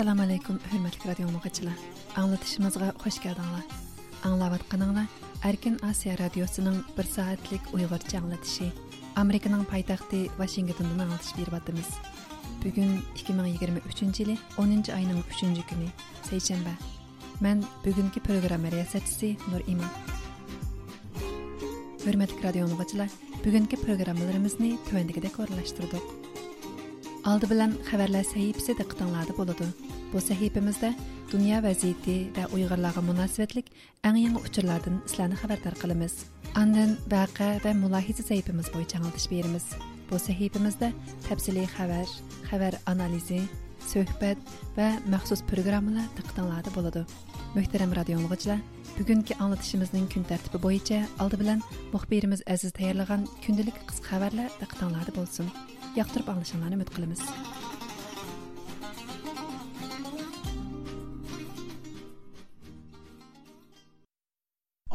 [0.00, 1.80] assalomu alaykum hurmatli radio muxbirchilar
[2.20, 3.64] anglatishimizga xush keldinglar.
[4.28, 5.08] Anglayotganinglar
[5.48, 8.68] erkin osiyo radiosining bir soatlik uyg'urcha anglatishi
[9.22, 11.90] amerikaning poytaxti vashingtondan anglatish beryapmiz.
[12.62, 12.90] Bugun
[13.24, 15.90] 2023 yili 10 oyning 3 kuni
[16.30, 16.74] seshanba
[17.44, 19.92] man bugungi programma riyosatchisi nur imon.
[22.06, 23.10] Hurmatli radio muxbirchilar
[23.44, 26.04] bugungi programmalarimizni tuvandagidek o'rinlashtirdik
[27.28, 29.89] oldi bilan xabarlar sahifasida diqqatinglarda bo'ladi.
[30.12, 30.94] Bu sahifamizda
[31.32, 33.66] dunyo vaziyati va Uyg'urlarga munosabatlik
[34.08, 36.14] eng yangi uchurlardan sizlarni xabardor qilamiz.
[36.62, 39.66] Andan vaqa va mulohiza sahifamiz bo'yicha anglatish beramiz.
[40.10, 40.88] Bu sahifamizda
[41.28, 42.08] tafsiliy xabar,
[42.50, 43.40] xabar analizi,
[43.92, 44.38] suhbat
[44.78, 47.06] va maxsus programmalar diqqatinglarda bo'ladi.
[47.54, 48.60] Muhtaram radio dinləyicilər,
[48.98, 51.60] bugungi anlatışımızın kun tartibi bo'yicha oldi bilan
[51.94, 55.46] muxbirimiz Aziz tayyorlagan kundalik qisqa xabarlar diqqatinglarda bo'lsin.
[55.98, 57.22] yoqtirib olishinglarni umid qilamiz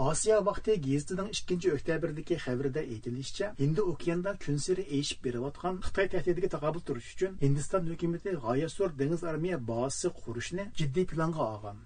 [0.10, 6.84] osiyo vaqti gazetining 2 oktyabrdagi xabarida aytilishicha, hindi okeanda kunsiri eshib berayotgan Xitoy tahdidiga taqobil
[6.88, 11.78] turish uchun Hindiston hukumati g'oyasur dengiz armiya bazasi qurishni jiddiy planga olgan.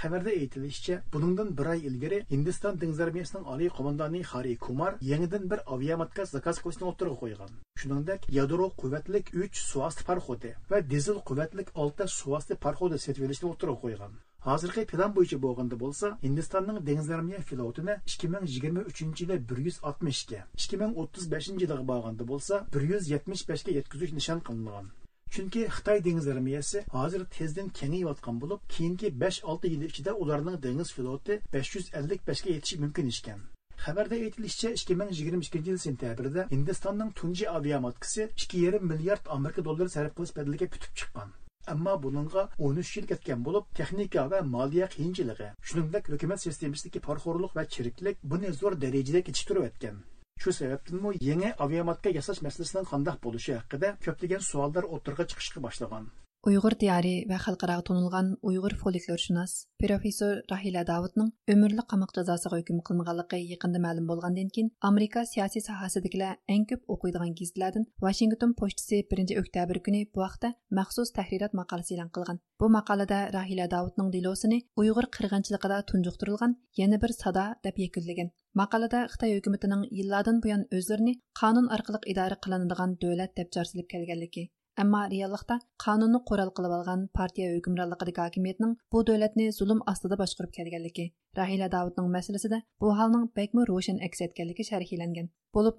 [0.00, 5.60] Xabarda aytilishicha, buningdan bir oy ilgari Hindiston dengiz armiyasining oliy qo'mondoni Hari Kumar yangidan bir
[5.74, 7.52] aviamatka zakaz qilishni o'tirg'a qo'ygan.
[7.80, 13.78] Shuningdek, yadro quvvatlik 3 suvosti parxodi va dizel quvvatlik 6 suvosti parxodi setib olishni o'tirg'a
[13.84, 14.12] qo'ygan.
[14.48, 21.76] Hozirgi plan bo'yicha bo'lganda bo'lsa hindistonning dengiz armiya flotini 2023 yili 160 ga 2035 yilga
[21.90, 24.86] borganda bo'lsa 175 ga yetkazish nishon qilingan.
[25.34, 31.40] Chunki xitoy dengiz armiyasi hozir tezdan kengayotgan bo'lib keyingi 5-6 yil ichida ularning dengiz floti
[31.56, 33.42] 555 ga yetishi mumkin ishkan
[33.84, 40.66] xabarda aytilishicha 2022 yil sentyabrda hindistonning tunji aviamatkasi 2,5 milliard amerika dollari sarf qilish badaliga
[40.76, 41.28] putib chiqqan.
[41.74, 47.64] Ammo buningga 13 yil ketgan bo'lib texnika va moliya qiyinchiligi shuningdek hukumat sistemasidagi parxo'rlik va
[47.74, 49.98] chiriklik buni zo'r darajada kechiktirayotgan.
[50.42, 56.10] Shu sababdanmi yangi aviamatka yasash masalasining qandoq bo'lishi haqida ko'plagan savollar o'tirg'a chiqishga boshlagan.
[56.46, 63.40] ئۇيغۇر دىيارى va خەلقئاراغا تونۇلغان ئۇيغۇر فولكلورشۇناس پروفېسسور راھىلە داۋۇتنىڭ ئۆمۈرلۈك قاماق جازاسىغا ھۆكۈم قىلىنغانلىقى
[63.52, 69.80] يېقىندا مەلۇم بولغاندىن كېيىن ئامېرىكا سىياسىي ساھەسىدىكىلەر ئەڭ كۆپ ئوقۇيدىغان گېزىتلەردىن ۋاشىنگتون پوچتىسى بىرىنچى ئۆكتەبىر
[69.88, 72.38] كۈنى بۇ ھەقتە مەخسۇس تەھرىرات ماقالىسى ئېلان قىلغان.
[72.62, 78.30] بۇ ماقالىدە راھىلە داۋۇتنىڭ دېلوسىنى ئۇيغۇر قىرغىنچىلىقىدا تۇنجۇقتۇرۇلغان يەنە бир сада деп يەكۈنلىگەن.
[78.62, 84.48] Maqalada خىتاي ھۆكۈمىتىنىڭ يىللاردىن بۇيان ئۆزلىرىنى قانۇن ئارقىلىق ئىدارە قىلىنىدىغان دۆلەت دەپ جارسىلىپ كەلگەنلىكى
[84.78, 91.06] Әмма реаллықта қануны қорал қылып алған партия hükümranлыгындагы әкіметінің бұл дәүләтне зұлым астыда башкарып келгәнлеге,
[91.38, 95.32] Рахила Давудның мәсьәләсендә бұл халның бәкмі Рошин әкс иткәнлеге шәрхиләнгән.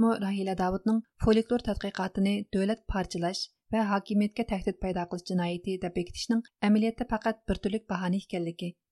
[0.04, 6.44] мұ, Рахила Давыдның фольклор тадқиқатын дәүләт парчылаш ва хакиметке тәхтет пайда кылыш җинаяты дип әйтишнең
[7.14, 8.20] фақат бер төрлек баһана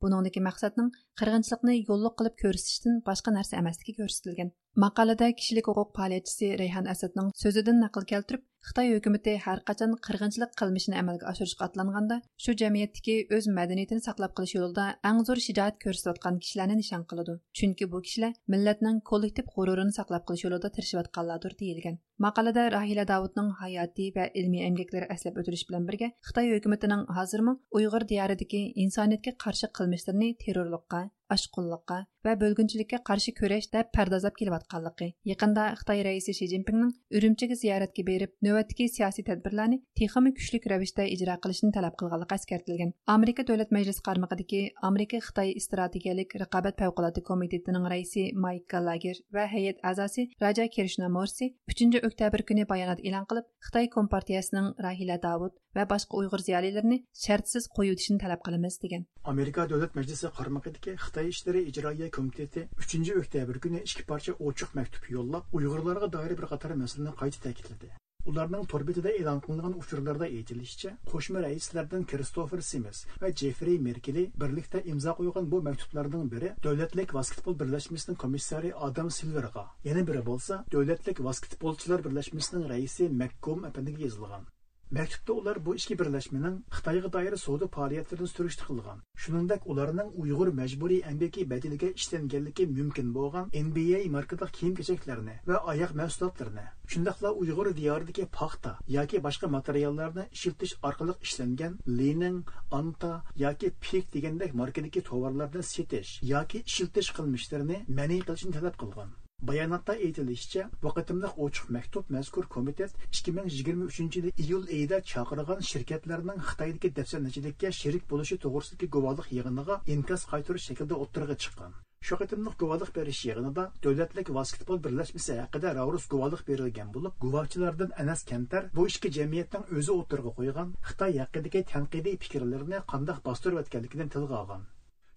[0.04, 4.54] buningdagi maqsadning qirg'inchilikni yo'lliq qilib ko'rsatishdan boshqa narsa emasligi ko'rsatilgan.
[4.84, 10.98] Maqolada kishilik huquq faoliyatchisi Rayhan asadning so'zidan naql keltirib xitoy hukumati har qachon qirg'inchilik qilmishini
[11.02, 16.76] amalga oshirishga atlanganda shu jamiyatdagi o'z madaniyatini saqlab qolish yo'lida eng zo'r shijoat ko'rsatayotgan kishilarni
[16.82, 17.38] nishon qiladi.
[17.58, 21.98] Chunki bu kishilar millatning kollektiv g'ururini saqlab qolish yo'lida tirishayotganlardir deyilgan.
[22.26, 28.08] Maqolada rahila davudning hayotiy va ilmiy emgaklari aslab o'tilish bilan birga xitoy hukumatining hozirmi uyg'ur
[28.12, 36.04] diyoridagi insoniyatga qarshi qilmishlarini terrorlikqa ашқұнлыққа va bo'lgunchilikka qarshi kurash deb pardozlab kelayotganligi yaqinda xitoy
[36.08, 41.98] raisi shi zinpinning urumchiga ziyoratga berib navbatdagi siyosiy tadbirlarni texmi kuchli ravishda ijro qilishni talab
[42.00, 42.94] qilganligi eskartilgan.
[43.16, 49.84] Amerika davlat majlisi qarmog'idagi amerika xitoy strategiyalik raqobat favqulodda komitetining raisi mayk gallager va hay'at
[49.92, 56.22] a'zosi raja kirishnomorsi uchinchi oktyabr kuni bayonot e'lon qilib xitoy kompartiyasining rahila davud va boshqa
[56.22, 59.06] uyg'ur ziyolilarini shartsiz qo'yitishni talab qilamiz degan.
[59.34, 65.08] Amerika davlat majlisi qarmog'idagi xitoy ishlari ijroiya komiteti 3 oktyabr kuni ikki parcha ochiq maktub
[65.16, 67.96] yo'llab uyg'urlarga doir bir qator masalani qayta ta'kidladi.
[68.30, 75.14] Ularning torbetida e'lon qilingan uchurlarda aytilishicha qo'shma raislardan kristofer simes va jeffrey merkeli birlikda imzo
[75.20, 79.66] qo'ygan bu maktublarning biri davlatlik basketbol birlashmasining komissari adam silverga.
[79.88, 84.48] Yana biri bo'lsa davlatlik basketbolchilar birlashmasining raisi makkom apandiga yozilgan.
[84.92, 91.02] Maktubda ular bu ichki birlashmaning xitoyga doir savdo faoliyatlarini surishti qilgan shuningdek ularning uyg'ur majburiy
[91.12, 98.30] ambaki badiliga ishlanganligi mumkin bo'lgan nba markadagi kiyim kechaklarni ва oyoq mahsulotlarini shundoqla uyg'ur diyoridagi
[98.40, 102.42] пахта yoki boshqa materiallarni ishiltish orqali ishlangan lenin
[102.80, 103.14] anta
[103.46, 109.10] yoki pik degandek markadagi tovarlarni сетеш yoki ishiltish qilmishlarini mani qilishni talab qilgan
[109.48, 116.90] bayonotda aytilishicha bu qatimliq ochiq maktub mazkur komitet 2023 yil iyul oyida chaqirgan shirkatlarning xitoydagi
[117.00, 121.76] dafsanachilikka sherik bo'lishi to'g'risidagi guvohlik yig'iniga inkos qaytarish shaklida o'ttirg'a chiqqan.
[122.08, 128.26] Shu qatimliq guvohlik berish yig'inida davlatlik basketbol birlashmasi haqida ravrus guvohlik berilgan bo'lib guvohchilardan anas
[128.32, 134.66] kantar bu ishki jamiyatning o'zi o'ttirg'a qo'ygan xitoy haqidagi tanqidiy fikrlarini qandoq bostirayotganligidan tilga olgan.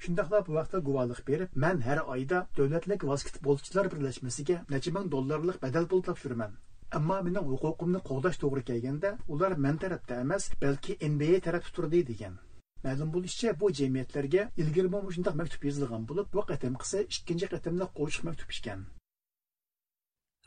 [0.05, 5.89] Shundoqla bu vaqtda guvohlik berib man har oyda davlatlik basketbolchilar birlashmasiga necha ming dollarlik badal
[5.95, 6.53] pul topshiraman.
[6.99, 12.39] Ammo mening huquqimni qo'g'dash to'g'ri kelganda ular man tarafda emas balki nba tarafda turdi degan.
[12.85, 18.27] Ma'lum bo'lishicha bu jamiyatlarga ilgari shundoq maktub yozilgan bo'lib bu qatam qilsa ikkinchi qatimda qo'shiq
[18.31, 18.89] maktub ekan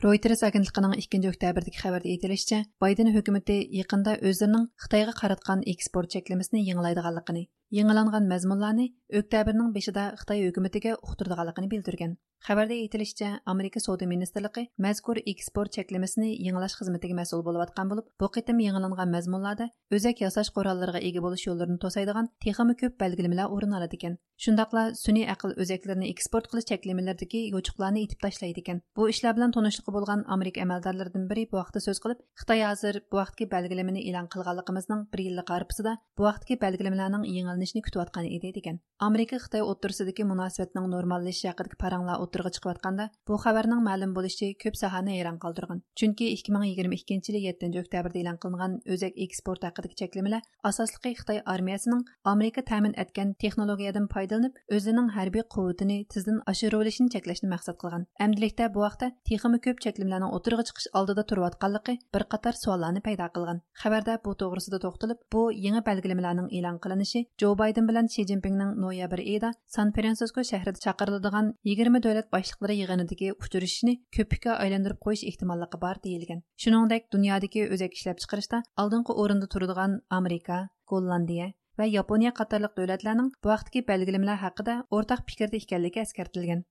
[0.02, 7.42] Reuters agentligining 2 oktyabrdagi xabarda aytilishicha, Байден hukumatı yaqinda o'zlarining Xitoyga qaratgan eksport cheklamasini yangilaydiganligini
[7.78, 8.86] yangilangan mazmunlarni
[9.20, 12.12] oktyabrning beshida xitoy hukumatiga uqtirdiganligini bildirgan
[12.46, 18.60] xabarda aytilishicha amerika savdo ministrligi mazkur eksport cheklamasini yangilash xizmatiga mas'ul bo'layotgan bo'lib bu qitim
[18.64, 19.66] yangilangan mazmunlarda
[19.98, 25.26] o'zak yasash qurollariga ega bo'lish yo'llarini to'saydigan texmi ko'p belgilamalar o'rin oladi ekan shundoqla sun'iy
[25.34, 30.66] aql o'zaklarini eksport qilish cheklamalaridagi yo'chuqlarni etib tashlaydi ekan bu ishlar bilan tanishligi bo'lgan amerika
[30.66, 35.54] amaldorlaridan biri bu vaqtda so'z qilib xitoy hozir bu vaqtgi belgilamani e'lon qilganligimizning bir yillik
[35.58, 37.24] arpisida bu vaqtgi belgilamalarning
[37.64, 38.78] yengillanishini kutayotgan edi degan.
[39.00, 45.16] Amerika xitoy o'ttirsidagi munosabatning normallashishi haqidagi paranglar o'tirg'i chiqayotganda bu xabarning ma'lum bo'lishi ko'p sahani
[45.16, 49.98] hayron qoldirgan chunki ikki ming yigirma ikkinchi yili yettinchi oktyabrda e'lon qilingan o'zak eksport haqidagi
[50.00, 52.02] cheklamalar asosliqi xitoy armiyasining
[52.32, 58.06] amerika ta'min etgan texnologiyadan foydalanib o'zining harbiy quvvatini tizdan oshirilishini cheklashni maqsad qilgan.
[58.24, 63.58] Amdilikda bu vaqtda texmi ko'p cheklamalarning o'tirg'a chiqish oldida turayotganligi bir qator savollarni paydo qilgan.
[63.82, 69.20] Xabarda bu to'g'risida to'xtalib bu yangi belgilamalarning e'lon qilinishi jo bayden bilan shi zinpinning noyabr
[69.24, 76.00] oyida san fransisko shahrida chaqiriladigan yigirma davlat boshliqlari yig'inidagi uchrashishni ko'pikka aylantirib qo'yish ehtimolligi bor
[76.06, 76.40] deyilgan.
[76.62, 80.58] Shuningdek dunyodagi o'zak ishlab chiqarishda oldingi o'rinda turadigan amerika
[80.92, 86.66] gollandiya va yaponiya qatorliq davlatlarning bu vaqtdagi belgilamalar haqida o'rtaq fikrda ekanligi eskartilgan.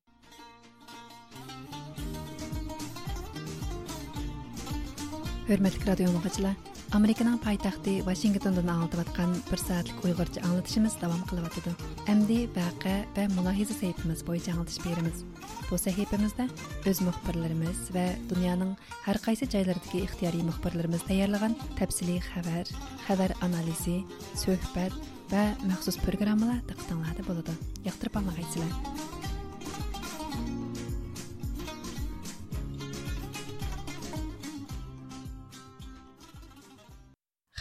[5.50, 11.72] Hurmatli radio Американың пайтақты Вашингтондан аңлатып атқан бір сәтлік ұйғырча аңлатышымыз давам қылып атыды.
[12.06, 15.24] Әмді бәқі бә мұлахиза сәйіпіміз бойынша аңлатыш береміз.
[15.72, 16.46] Бұл сәйіпімізді
[16.92, 18.76] өз мұхбірлеріміз вә дүнияның
[19.10, 22.70] әр қайсы жайлардығы ихтияри мұхбірлеріміз даярлаған тәпсілі хәбәр,
[23.08, 24.04] хәбәр анализи,
[24.38, 24.94] сөхбәт
[25.34, 27.58] вә мәқсус программалар тықтыңлады болады.
[27.90, 29.33] Яқтырып аңлағайсылар.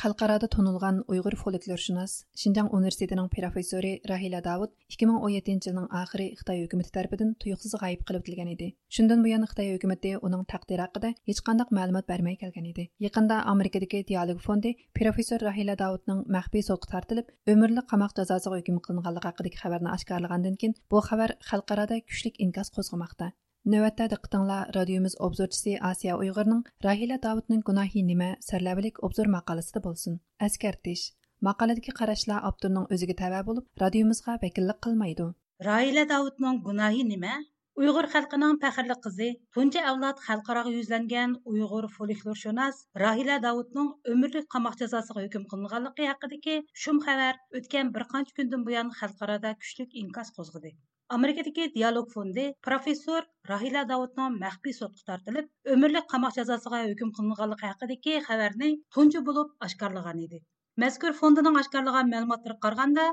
[0.02, 7.28] Xalqarada tonilgan uyg'ur folklorshunos shinjang universitetining professori rahila davud 2017 yilning oxiri xitoy hukumati tarafidan
[7.44, 8.68] tuyuqsiz g'ayib qilib o'tilgan edi.
[8.97, 12.88] Shundan buyon xitoy hukumati uning taqdiri haqida hech qanday ma'lumot bermay kelgan edi.
[13.06, 19.28] Yaqinda amerikadagi dialog fondi professor rahila davudning maxfiy sotqa tortilib umrli qamoq jazosiga hukm qilinganligi
[19.30, 23.30] haqidagi xabarni oshkorlagandan keyin bu xabar xalqarada kuchlik inkas qo'zg'amoqda.
[23.71, 30.16] Növətdə diqqətinizlər radiomiz obzorçisi Asiya Uyğurның Rahila Davudning günahı nimə sərləbilik obzor maqolasida bolsun.
[30.47, 31.04] Əskərtiş.
[31.49, 35.28] Maqoladagi qarashlar avtorning o'ziga tava bo'lib, radiomizga vakillik qilmaydi.
[35.69, 37.38] Rahila Davudning gunohi nima?
[37.81, 45.25] uyg'ur xalqining faxrli qizi tunji avlod xalqaro yuzlangan uyg'ur folklorshunos rahila davudning umrlik qamoq jazosiga
[45.26, 50.75] hukm qilinganligi haqidagi shum xabar o'tgan bir qancha kundan buyon xalqaroda kuchli inkas qo'zg'adi
[51.14, 58.14] Америкадагы диалог фонды профессор Рахила Даутны мәхби сотқа тартылып, өмірлік қамақ жазасыға үкім қылынғаны хақындағы
[58.28, 60.40] хабарны тунжы болып ашқарлаған еді.
[60.85, 63.04] Мәзкур фондының ашқарлаған мәліметтері қарғанда,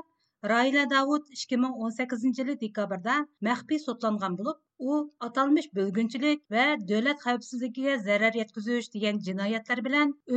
[0.52, 3.18] Райла Дауд 2018 жылы декабрда
[3.50, 9.84] мәхби сотланған болып, о аталмыш бөлгіншілік вә дөләт қауіпсіздігіге зәрәр еткізу деген жинаяттар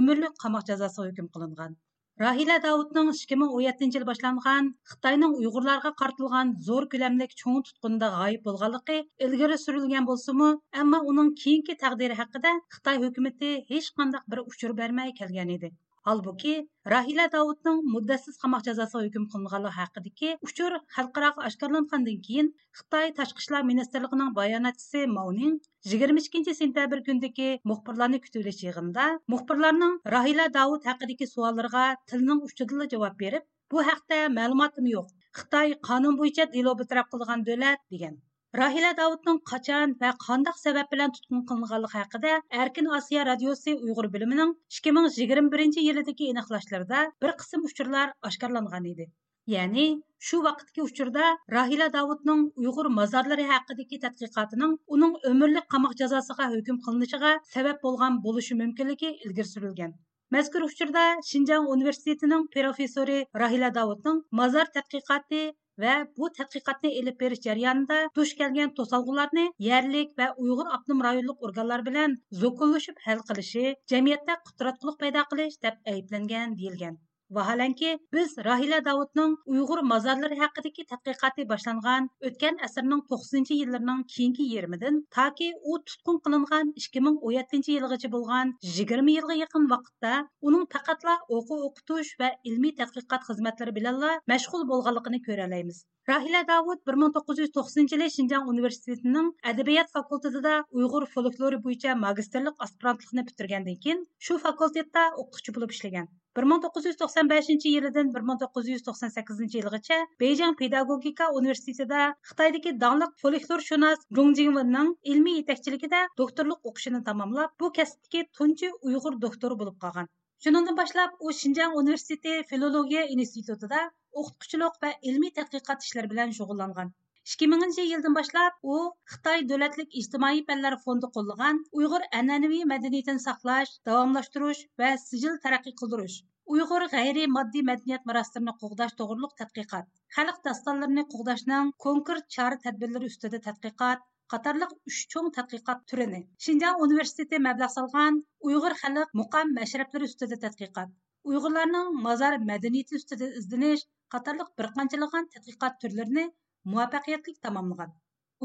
[0.01, 1.79] өмірлік қамақ жазасы өкім қылынған.
[2.21, 9.59] Rahila Davudның 2017 yil boshlangan Xitoyning Uyg'urlarga qartilgan zo'r ko'lamlik cho'ng tutqunda g'oyib bo'lganligi ilgari
[9.64, 10.49] surilgan bo'lsa-mu,
[10.85, 15.71] ammo uning keyingi taqdiri haqida Xitoy hukumatı hech qanday bir uchur bermay kelgan edi.
[16.07, 16.53] Halbuki
[16.91, 23.63] Rahila Davudның muddatsiz qamoq jazosiga hukm qilinganligi haqidagi uchur xalqaro oshkorlangandan keyin Xitoy Tashqi ishlar
[23.69, 25.53] ministrligining bayonotchisi Mauning
[25.93, 33.48] 22 sentabr kundagi muxbirlarni kutilish yig'inida muxbirlarning Rahila Davud haqidagi savollariga tilning uchidila javob berib,
[33.72, 35.07] bu haqda ma'lumotim yo'q.
[35.39, 38.22] Xitoy qonun bo'yicha qilgan davlat degan.
[38.53, 42.33] Рахила Давудның қачан ва қандақ сәбәп белән тутқын кылынганлыгы хакында
[42.63, 49.07] Әркин Асия радиосы Уйгыр билиминең 2021 елдагы эниқлашларда бір qism учурлар ашкарланган иде.
[49.53, 49.88] Яни
[50.19, 57.33] шу вакытки учурда Рахила Давудның Уйгыр мазарлары хакындагы тадқиқатының оның өмірлік қамақ жазасыга hukm кылынышыга
[57.55, 59.98] сәбәп болған болушы мөмкинлеге илгир сүрелгән.
[60.33, 65.43] Мәзкур учурда Шинжаң университетінің профессоры Рахила Давудның мазар тадқиқаты
[65.82, 71.86] va bu tadqiqotni elib berish jarayonida duch kelgan to'solg'ularni yerlik va uyg'ur abnum rayonlik organlar
[71.89, 73.65] bilan zo'kunlashib hal qilishi
[73.96, 77.01] jamiyatda qudratqulық paydo qilish deb ayblangan deyilgan.
[77.32, 85.48] Vaholanki, biz Rahila Davudning Uyg'ur mozorlari haqidagi tadqiqoti boshlangan o'tgan asrning 90-yillarning keyingi yermidan toki
[85.72, 90.13] u tutqun qilingan 2017-yilgacha bo'lgan 20 yilga yaqin vaqtda
[90.51, 95.84] uning faqatla o'qi o'qitish va ilmiy tadqiqot xizmatlari bilanla mashg'ul bo'lganligini ko'ra olamiz.
[96.12, 104.03] Rahila Davud 1990 yili shinjang universitetining adabiyot fakultetida Uyg'ur folklori bo'yicha magistrlik aspirantlikni bitirgandan keyin
[104.27, 106.12] shu fakultetda o'qituvchi bo'lib ishlagan.
[106.40, 116.72] 1995 yilidan 1998 yilgacha Beyjing pedagogika universitetida Xitoydagi donliq folklorshunos Rong Jingwenning ilmiy yetakchiligida doktorlik
[116.72, 120.10] o'qishini tamomlab, bu kasbdagi tunchi Uyg'ur doktori bo'lib qolgan.
[120.46, 123.86] Shuningdan boshlab u Шинжаң universiteti filologiya institutida
[124.24, 126.96] o'qituvchilik va ilmiy tadqiqot ishlari bilan shug'ullangan
[127.32, 128.77] 2000 yildan boshlab u
[129.12, 136.18] xitoy davlatlik ijtimoiy fanlar fondi qo'llagan uyg'ur an'anaviy madaniyatini saqlash davomlashtirish va sijil taraqqiy qildirish
[136.56, 139.88] uyg'ur g'ayriy moddiy madaniyat meroslarini qo'g'dash to'g'riliq tadqiqot
[140.18, 144.03] xalq dastonlarini qo'g'dashning konkret chora tadbirlari ustida tadqiqot
[144.36, 150.94] qatorliq uch cho'ng tadqiqot turini shinjang universiteti mablag' solgan uyg'ur xalq muqam mashrablari ustida tadqiqot
[151.32, 156.32] uyg'urlarning mozor madaniyati ustida izlanish qatorliq bir qanchalagan tadqiqot turlarini
[156.72, 157.91] muvaffaqiyatli tamomlagan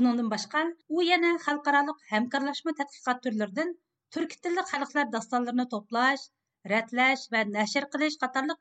[0.01, 0.65] uningdan boshqa
[0.97, 3.71] u yana xalqaroliq hamkorlashma tadqiqot turlaridan
[4.17, 6.25] turk tilli xalqlar dostonlarini to'plash
[6.73, 8.57] rətləş va nashr qilish qatrlie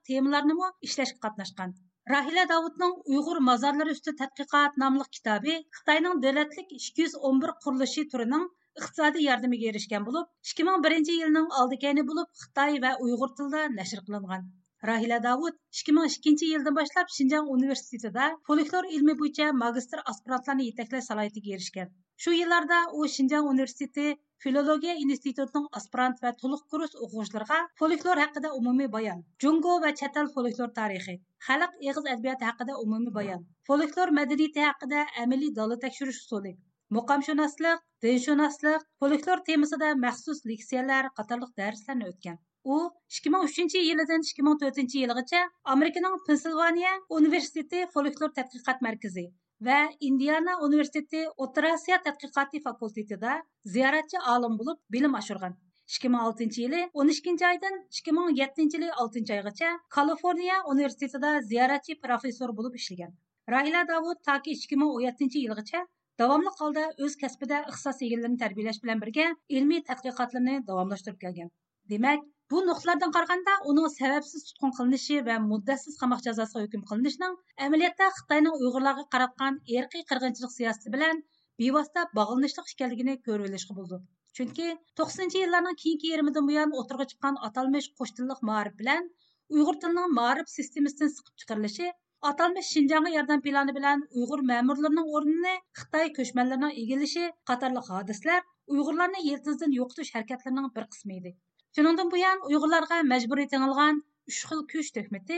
[0.89, 1.75] ishlashga qatnashgan
[2.13, 3.89] rahila davudning uyg'ur qatnaşqan.
[3.95, 8.45] usti tadqiqot nomli kitobi xitoyning tədqiqat ikki yuz o'n bir qurilishi turining
[8.81, 14.03] iqtisodiy yordamiga erishgan bo'lib ikki ming birinchi yilning oldikani bo'lib xitoy va uyg'ur tilida nashr
[14.07, 14.47] qilingan
[14.87, 19.47] va uyg'ur tilida nashr qilingan Rahila Davud 2002 yildan boshlab Шинжаң universitetida folklor ilmi bo'yicha
[19.61, 21.89] magistr aspirantlarni yetaklash salohiyatiga erishgan.
[22.23, 28.89] Shu yillarda u Шинжаң universiteti filologiya institutining aspirant va to'liq kurs o'quvchilariga folklor haqida umumiy
[28.95, 31.15] bayon, Jungo va chatal folklor tarixi,
[31.47, 36.55] xalq eg'iz adabiyoti haqida umumiy bayon, folklor madaniyati haqida amaliy dala tekshirish usuli,
[36.97, 42.37] muqamshunoslik, dinshunoslik, folklor temasida maxsus leksiyalar qatorliq darslarni o'tgan.
[42.75, 42.77] U
[43.17, 45.41] 2003 yilidan 2004 yilgacha
[45.75, 49.25] amerikaning pensilvaniya universiteti folklor tadqiqot markazi
[49.67, 49.77] va
[50.09, 53.37] indiana universiteti o'rta osiyo tadqiqoti fakultetida
[53.75, 55.55] ziyoratchi olim bo'lib bilim oshirgan.
[55.95, 63.13] 2006 yili 12 oydan 2007 yili 6 oygacha kaliforniya universitetida ziyoratchi professor bo'lib ishlagan.
[63.53, 65.85] Rahila davud toki 2017 yilgacha
[66.21, 69.27] davomli holda o'z kasbida ixtisos egalarini tarbiyalash bilan birga
[69.59, 71.53] ilmiy tadqiqotlarni davomlashtirib kelgan.
[71.93, 77.33] Demak Bu nuqtalardan qaraganda uning sababsiz tutqun qilinishi va muddatsiz qamoq jazosiga hukm qilinishining
[77.65, 81.19] amaliyotda Xitoyning Uyg'urlarga qaratgan erkiy qirg'inchilik siyosati bilan
[81.63, 83.99] bevosita bog'lanishli ekanligini ko'rib olishga bo'ldi.
[84.39, 84.67] Chunki
[85.01, 89.09] 90 yillarning keyingi yarmidan buyon o'tirg'a chiqqan atalmish qo'sh tillik ma'rif bilan
[89.57, 91.91] Uyg'ur tilining ma'rif sistemasidan siqib chiqarilishi
[92.31, 99.77] atalmish shinjonga yordam plani bilan Uyg'ur ma'murlarining o'rnini Xitoy ko'chmanlarining egallashi qatorli hodisalar Uyg'urlarni yeltizdan
[99.81, 101.35] yo'qotish harakatlarining bir qismi edi.
[101.77, 103.97] Шуныңдан буян уйгырларга мәҗбүри теңилгән
[104.29, 105.35] үч xil күч төһмәте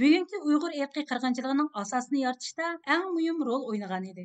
[0.00, 4.24] bugungi uyg'ur irqiy qirg'inchiligining asosini yaratishda eng muhim rol o'ynagan edi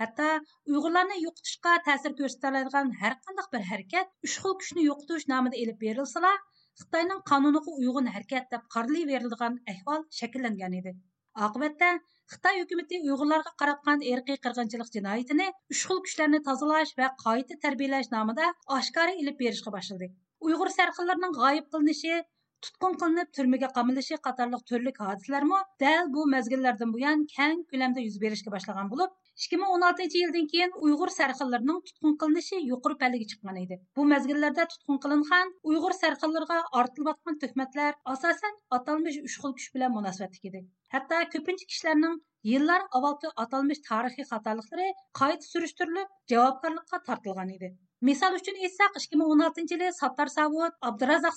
[0.00, 0.30] hatto
[0.72, 6.32] uyg'urlarni yo'qotishga ta'sir ko'rsatadigan har qanday bir harakat uch xil kuchni yo'qotish nomida elib berilsala
[6.82, 10.96] xitoyning qonuniga uyg'un harakat deb qaralayveriladigan ahvol shakllangan edi
[11.50, 11.92] oqibatda
[12.34, 18.52] xitoy hukumati uyg'urlarga qaratgan irqiy qirg'inchilik jinoyatini uch xil kuchlarni tozalash va qayta tarbiyalash nomida
[18.80, 20.14] oshkora ilib berishga boshladi
[20.48, 22.22] uyg'ur sarxillarining g'oyib qilinishi
[22.66, 25.58] tutqun qilinib turmaga qamalishi qatorliq turli hodisalarmi?
[25.82, 29.10] Dal bu mazgillardan buyon keng ko'lamda yuz berishga boshlagan bo'lib
[29.46, 33.78] 2016 yildan keyin uyg'ur sarxillarining tutqun qilinishi yuqori paliga chiqqan edi.
[33.96, 40.52] Bu mazgillarda tutqun qilingan uyg'ur sarxillariga ortilayotgan tuhmatlar asosan atalmish uch xil kuch bilan munosabatlik
[40.52, 40.62] edi.
[40.94, 42.20] Hatto ko'pincha kishilarning
[42.52, 44.88] yillar avvalgi atalmish tarixiy xatoliklari
[45.20, 47.70] qayta surishtirilib javobgarlikqa tortilgan edi.
[48.04, 51.36] Misol uchun aytsak 2016 yili sattar savud abdurazaq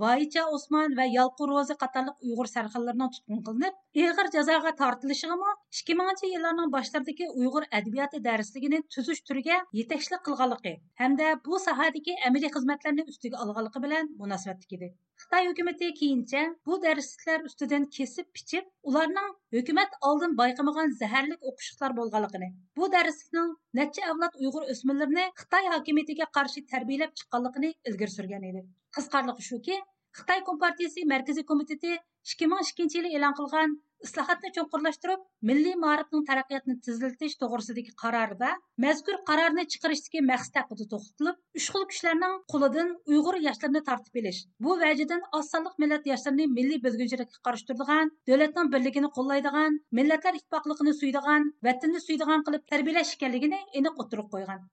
[0.00, 6.30] ۋايچە ئوسمان ۋە يالقۇ Rozi قاتارلىق ئۇيغۇر سەرخىللىرىنىڭ tutqun قىلىنىپ ئېغىر جازاغا تارتىلىشىغىمۇ ئىككى مىڭىنچى
[6.34, 10.72] يىللارنىڭ باشلىرىدىكى ئۇيغۇر ئەدەبىياتى دەرسلىكىنى تۈزۈش تۈرىگە يېتەكچىلىك قىلغانلىقى
[11.02, 14.90] ھەمدە بۇ ساھەدىكى ئەمەلىي خىزمەتلەرنى ئۈستىگە ئالغانلىقى بىلەن مۇناسىۋەتلىك ئىدى
[15.22, 22.52] xitoي ھۆكۈمىتى كېيىنچە بۇ دەرسلىكلەر ئۈستىدىن كېسىپ پىچىپ ئۇلارنىڭ ھۆكۈمەت ئالدىن بايقىمىغان زەھەرلىك ئوقۇشلۇقلار بولغانلىقىنى
[22.80, 28.64] بۇ دەرسلىكنىڭ نەچچە ئەۋلاد ئۇيغۇر ئۆسمۈرلىرىنى خىتاي ھاكىمىيىتىگە قارشى تەربىيەلەپ چىqqانلىقىنى ئىلگىرى
[28.96, 29.76] qisqarligi shuki,
[30.16, 31.92] Xitoy Kompartiyasi Markaziy komiteti
[32.30, 33.70] 2002 yili e'lon qilgan
[34.06, 35.20] islohotni cho'nqurlashtirib,
[35.50, 38.50] milliy ma'rifning taraqqiyotini tezlatish to'g'risidagi qarorida
[38.84, 44.76] mazkur qarorni chiqarishdagi maqsad haqida to'xtalib, uch xil kuchlarning qo'lidan Uyg'ur yoshlarini tortib olish, bu
[44.82, 52.04] vajidan osonliq millat yoshlarini milliy bizgunchilikka qarshi turadigan, davlatning birligini qo'llaydigan, millatlar ittifoqligini suydigan, vatanni
[52.08, 54.64] suydigan qilib tarbiyalash ekanligini aniq o'tirib qo'ygan.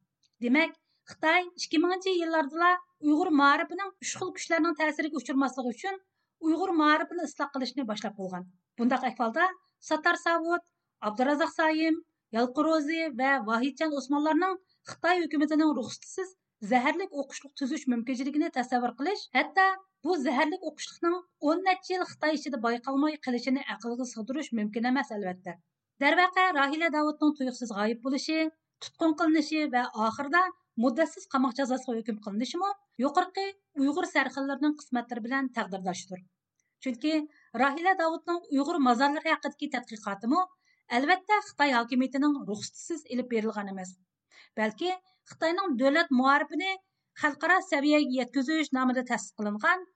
[0.47, 0.77] Demak,
[1.09, 2.69] Қытай 2000-нче еллардыла
[3.01, 5.95] Уйғур маарифының үш хил күчләрнең тәсиригә учурмаслыгы өчен
[6.45, 8.45] Уйғур маарифын ислах кылышны башлап булган.
[8.77, 9.47] Бундак әхвалда
[9.79, 10.61] Сатар Савод,
[10.99, 11.97] Абдуразак Саим,
[12.31, 14.59] Ялқырози ва Вахидҗан Усманларның
[14.91, 16.35] Қытай хөкүмәтенең рөхсәтсез
[16.69, 19.65] зәһәрлек оқышлык төзүш мөмкинлегене тәсәввүр кылыш, хәтта
[20.05, 21.17] bu zəhərlik oquşluqning
[21.51, 25.55] 10 neçə ел Xitay içində bayqalmay qilishini aqlga sig'dirish mumkin emas albatta.
[26.03, 28.49] Darvaqa Rahila Davudning tuyuqsiz g'oyib bo'lishi,
[28.83, 30.43] tutqun qilinishi va oxirida
[30.83, 32.69] muddatsiz qamoq jazosiga hukm qilinishimi
[33.03, 33.45] yuqorqi
[33.83, 36.21] uyg'ur sarxillarining qismatlari bilan taqdirdoshdir
[36.85, 37.13] chunki
[37.63, 40.41] rohila davudning uyg'ur mozorlari haqidagi tadqiqotimi
[40.97, 43.95] albatta xitoy hokimiyatining ruxsatisiz ilib berilgan emas
[44.61, 44.91] balki
[45.31, 46.71] xitoyning davlat muarifini
[47.21, 49.87] xalqaro saviyaga yetkazish nomida ta'sis qilingan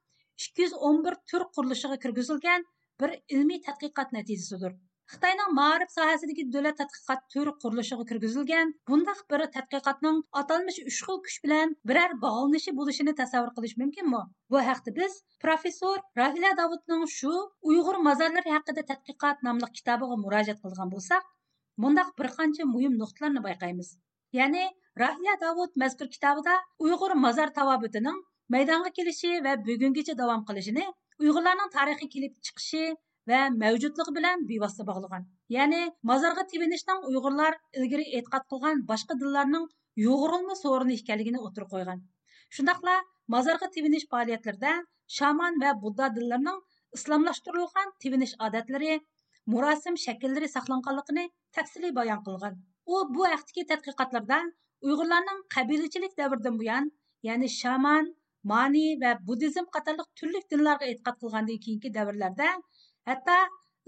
[0.46, 2.66] 211 tur qurilishiga kirgizilgan
[3.02, 4.74] bir ilmiy tadqiqot natijasidir.
[5.12, 11.36] Xitoyning ma'rif sohasidagi davlat tadqiqot turi qurilishiga kirgizilgan bundaq bir tadqiqotning atalmish uch xil kuch
[11.46, 14.22] bilan biror bog'lanishi bo'lishini tasavvur qilish mumkinmi?
[14.56, 17.34] Bu haqda biz professor rahila davudning shu
[17.74, 21.30] uyg'ur mozorlari haqida tadqiqot nomli kitobiga murojaat qilgan bo'lsak
[21.86, 23.94] bundaq bir qancha muhim nuqtalarni bayqaymiz
[24.40, 24.66] ya'ni
[25.06, 28.20] rahila davud mazkur kitobida uyg'ur mozor tavobitining
[28.56, 30.92] maydonga kelishi va bugungacha davom qilishini
[31.24, 32.84] uyg'urlarning tarixiy kelib chiqishi
[33.32, 35.24] va mavjudligi bilan bevosita bog'lagan
[35.56, 39.66] ya'ni mozorga tevinishdan uyg'urlar ilgari e'tiqod qilgan boshqa dinlarning
[40.06, 42.04] yo'g'rilma so'rini ekanligini o'tirib qo'ygan
[42.58, 42.96] shundoqla
[43.36, 44.74] mozorga tevinish faoliyatlarida
[45.18, 46.60] shaman va budda dinlarining
[46.98, 48.98] islomlashtirilgan tevinish odatlari
[49.54, 51.26] murosim shakllari saqlanganligini
[51.60, 52.60] tafsiliy bayon qilgan
[52.94, 54.40] u bu haqdagi tadqiqotlarda
[54.88, 56.92] uyg'urlarning qabilachilik davridan buyon
[57.30, 58.12] ya'ni shaman
[58.52, 62.50] mani va buddizm qatorliq turli dinlarga e'tiqod qilgandan keyingi davrlarda
[63.10, 63.38] Hatto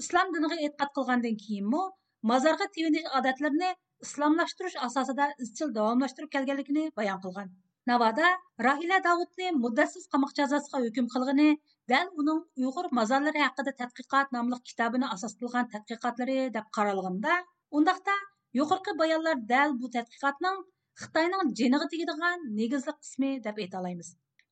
[0.01, 1.83] islom diniga e'tiqod qilgandan keyinmi
[2.31, 3.69] mozorga tevinish odatlarini
[4.05, 7.53] islomlashtirish asosida izchil davomlashtirib kelganligini bayon qilgan.
[7.91, 8.31] Navoda
[8.67, 11.47] Rahila Davudni muddatsiz qamoq jazosiga hukm qilgani
[11.93, 17.35] dal uning Uyg'ur mozorlari haqida tadqiqot nomli kitobini asos qilgan tadqiqotlari deb qaralganda,
[17.77, 18.15] undaqda
[18.59, 20.63] yuqorqi bayonlar dal bu tadqiqotning
[21.03, 23.79] Xitoyning jiniga tegadigan negizli qismi deb ayta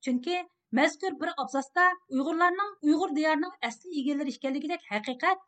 [0.03, 0.37] Chunki
[0.77, 1.81] Мәзкур bir абзаста
[2.17, 5.41] Uyg'urlarning Uyg'ur diyorining asli egalari ekanligidek haqiqat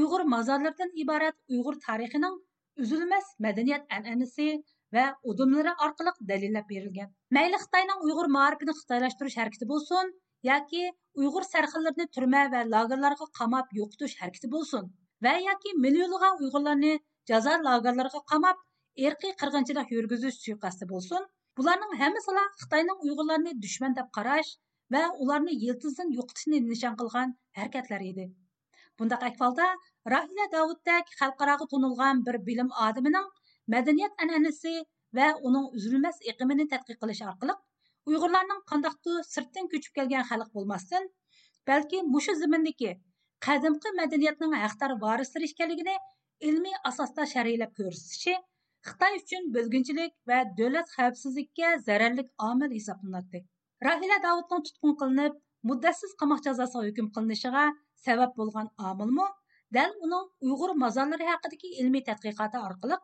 [0.00, 2.36] Uyg'ur mozorlaridan iborat Uyg'ur tarixining
[2.84, 4.46] uzilmas madaniyat an'anasi
[4.96, 7.08] va udumlari orqali dalillab berilgan.
[7.38, 10.12] Mayli Xitoyning Uyg'ur ma'rifini xitoylashtirish harakati bo'lsin
[10.50, 10.84] yoki
[11.22, 14.86] Uyg'ur sarxillarni turma va lagerlarga qamab yo'qotish harakati bo'lsin
[15.28, 16.94] va yoki millionlagan Uyg'urlarni
[17.32, 18.62] jazo lagerlariga qamab
[19.10, 24.54] erkiy qirg'inchilik yurgizish suiqasdi bo'lsin bularning hammasi xitoyning uyg'urlarni dushman deb qarash
[24.94, 28.26] va ularni yiltizdan yo'qotishni nishon qilgan harakatlar edi
[29.00, 29.66] bundaq ahvolda
[30.14, 33.28] rahila davuddak xalqaroga to'nilgan bir bilim odamining
[33.74, 34.74] madaniyat an'anasi
[35.18, 37.54] va uning uzilmas iqimini tadqiq qilish orqali
[38.10, 41.10] uyg'urlarning qandoqdir sirtdan ko'chib kelgan xalq bo'lmasdan
[41.70, 42.92] balki mushu zimindagi
[43.48, 44.92] qadimgi madaniyatning haqdor
[46.48, 48.34] ilmiy asosda sharhlab ko'rsatishi
[48.88, 53.40] xitoy uchun bo'lgunchilik va davlat xavfsizlikka zararli omil hisoblanadi
[53.86, 55.34] rahila davudning tutqun qilinib
[55.70, 57.64] muddatsiz qamoq jazosiga hukm qilinishiga
[58.06, 59.26] sabab bo'lgan omilmi
[59.76, 62.98] dal uning uyg'ur mozorlari haqidagi ilmiy tadqiqoti orqali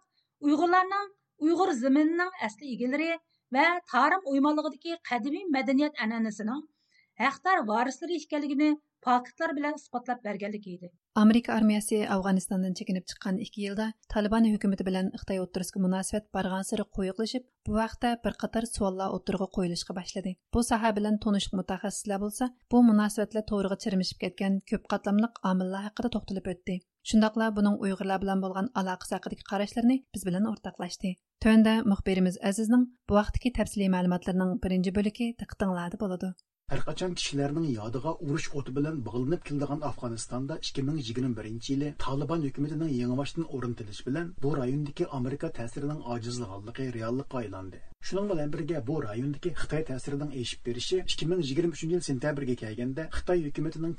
[0.49, 1.07] uyg'urlarning
[1.47, 3.11] uyg'ur ziminining asli egalari
[3.57, 6.63] va tarim uymonligidagi qadimiy madaniyat an'anasining
[7.25, 8.71] haqdor varislari ekanligini
[9.09, 10.89] faktlar bilan isbotlab berganligi edi
[11.23, 16.85] amerika armiyasi afg'onistondan chekinib chiqqan ikki yilda taliban hukumati bilan xitoy o'ttirisiga munosabat bargan siri
[17.67, 20.33] bu vaqtda bir qator savollar o'ttirg'a qo'yilishga boshladi.
[20.55, 26.09] Bu soha bilan tonishli mutaxassislar bo'lsa bu munosabatlar to'g'riga chirmishib ketgan ko'p qatlamliq omillar haqida
[26.15, 26.77] to'xtalib o'tdi.
[27.11, 31.13] Shundoqla buning uyg'urlar bilan bo'lgan aloqasi haqidagi qarashlarini biz bilan o'rtoqlashdi.
[31.43, 36.33] Tuanda muxbirimiz azizning bu vaqtdagi tafsiliy ma'lumotlarning birinchi bo'ligi diqqatinglarda bo'ladi.
[36.73, 41.91] ھەر قاچان كىشىلەرنىڭ يادىغا ئۇرۇش ئوتى بىلەن باغلىنىپ كېلىدىغان ئافغانىستاندا ئىككى مىڭ يىگىرمە بىرىنچى يىلى
[42.05, 48.83] تالىبان ھۆكۈمىتىنىڭ يېڭىباشتىن ئورنىتىلىشى bilan bu رايوندىكى amerika ta'sirining ئاجىزلىغانلىقى رېئاللىققا aylandi shuning bilan birga
[48.89, 53.95] bu رايوندىكى xitoy تەسىرىنىڭ eshib berishi ikki ming yigirma uchinchi yil sentyabrga kelganda xitoy hukumatining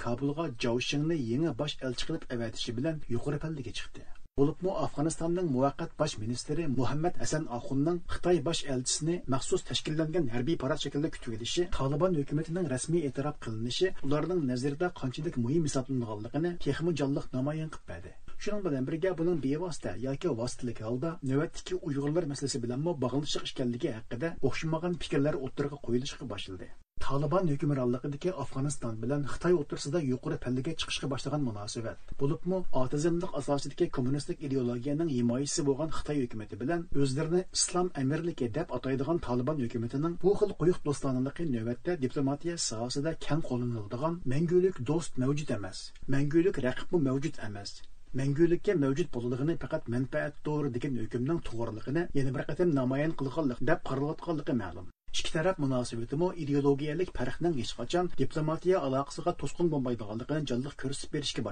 [1.31, 7.19] yangi bosh elchi qilib avatishi bilan yuqori palliga chiqdi bo'libmi afg'onistonning muvaqqat bosh ministri muhammad
[7.23, 13.07] hasan oxunning xitoy bosh elchisini maxsus tashkillangan harbiy parad shaklida kutib olishi tolibon hukumatining rasmiy
[13.09, 18.13] e'tirof qilinishi ularning nazarida qanchalik muhim hisoblanganligini texmi jonliq namoyon qilib berdi
[18.45, 24.37] shuning bilan birga buning bevosita yoki vositalik holda navbatdagi uyg'urlar masalasi bilanmi bog'liq ekanligi haqida
[24.49, 26.69] o'xshamagan fikrlar o'ttirga qo'yilishga boshladi
[27.05, 32.13] Taliban hukmronligidagi Afganistan bilan xitoy o'rtasida yuqori pallaga chiqishga boshlagan munosabat.
[32.21, 32.57] Bo'libmi?
[32.81, 39.61] Otizmliq asosidagi kommunistik ideologiyaning himoyachisi bo'lgan xitoy hukumati bilan o'zlarini islom amirligi deb ataydigan Taliban
[39.65, 45.85] hukumatining bu xil quyuq do'stonaligi navbatda diplomatiya sohasida keng qo'llaniladigan mangulik do'st mavjud emas.
[46.15, 47.77] Mangulik raqibmi mavjud emas.
[48.19, 54.61] Mangulikka mavjud bo'lganligini faqat manfaatdor degan hukmning to'g'riligini yana bir qatam namoyon qilganlik deb qaralayotganligi
[54.65, 54.87] ma'lum.
[55.15, 61.47] Ikki taraf munosabatimi ideologiyalik farqning hech qachon diplomatiya aloqasiga to'sqin bo'lmaydiganligini jonliq ko'rsatib berishga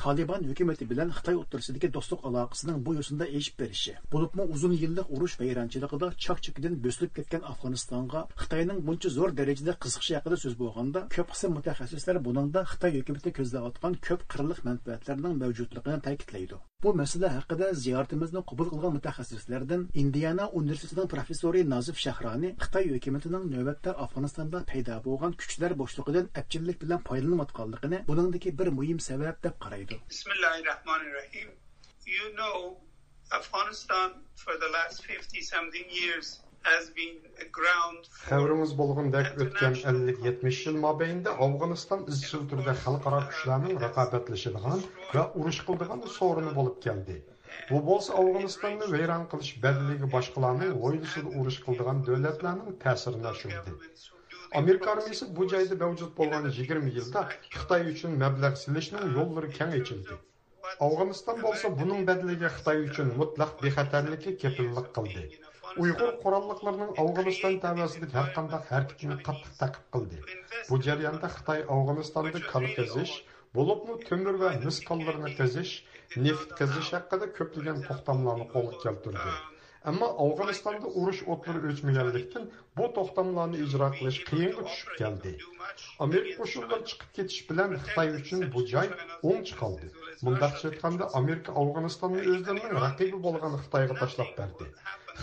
[0.00, 3.92] Taliban hukumati bilan Xitay o'rtasidagi do'stlik aloqasining bu yo'sinda eshib berishi.
[4.14, 10.16] Bo'libmi uzun yillik urush vayronchiligida chok chekidan bo'silib ketgan afg'onistonga xitoyning buncha zo'r darajada qiziqishi
[10.18, 16.64] haqida so'z bo'lganda ko'p qism mutaxassislar buningda xitoy hukumati ko'zlayotgan ko'p qirliq manfaatlarning mavjudligini ta'kidlaydi.
[16.84, 23.92] Bu masala haqida ziyoratimizni qabul qilgan mutaxassislardan indiana universitetining professori Nazif shahroniy xitoy hökumətinin növbətdə
[24.04, 29.89] Afğanistan'da paydo bo'lgan kuchlar boşluğundan əpçillik bilan foydalanayotganligini buningdagi bir muhim səbəb deb qaraydi.
[29.90, 31.48] Bismillahi rohmanir rohim
[32.06, 32.76] you know
[33.38, 34.12] afghanistan
[34.44, 36.38] for the last 50 something years
[38.22, 46.04] Xəbrimiz bolğundək ötən 50-70 yil mobaynida Afg'oniston izchil turda xalqaro kuchlarning raqobatlashadigan va urush qiladigan
[46.18, 47.16] so'rini bo'lib keldi.
[47.70, 53.78] Bu bo'lsa Afg'onistonni vayron qilish badaliga boshqalarning o'ylashida urush qiladigan davlatlarning ta'sirini oshirdi.
[54.58, 57.20] Amerika armiyasi bu joyda mavjud bo'lgan 20 yilda
[57.58, 60.18] Xitoy uchun mablag' silishning yo'llari keng ochildi.
[60.86, 65.24] Afg'oniston bo'lsa buning badaliga Xitoy uchun mutlaq bexatarlikka kepillik qildi.
[65.82, 70.18] uyg'ur qurolliqlarining afg'oniston tavasidagi har qanday harakatini qattiq taqib qildi
[70.70, 73.12] bu jarayonda xitoy afg'onistonda kal qazish
[73.58, 75.74] bo'libmi ko'mir va mis konlarini qazish
[76.26, 79.36] neft qazish haqida ko'plagan to'xtamlarni qo'lga keltirdi
[79.88, 85.32] ammo afg'onistonda urush o'tlari o'chmaganlikdan bu to'xtamlarni ijro qilish qiyinga tushib keldi
[86.06, 88.90] amerika qo'shinlari chiqib ketish bilan xitoy uchun bu joy
[89.30, 89.88] o'ng chiqoldi
[90.26, 94.68] bundaqcha aytganda amerika afg'onistonni o'zlarining raqibi bo'lgan xitoyga tashlab berdi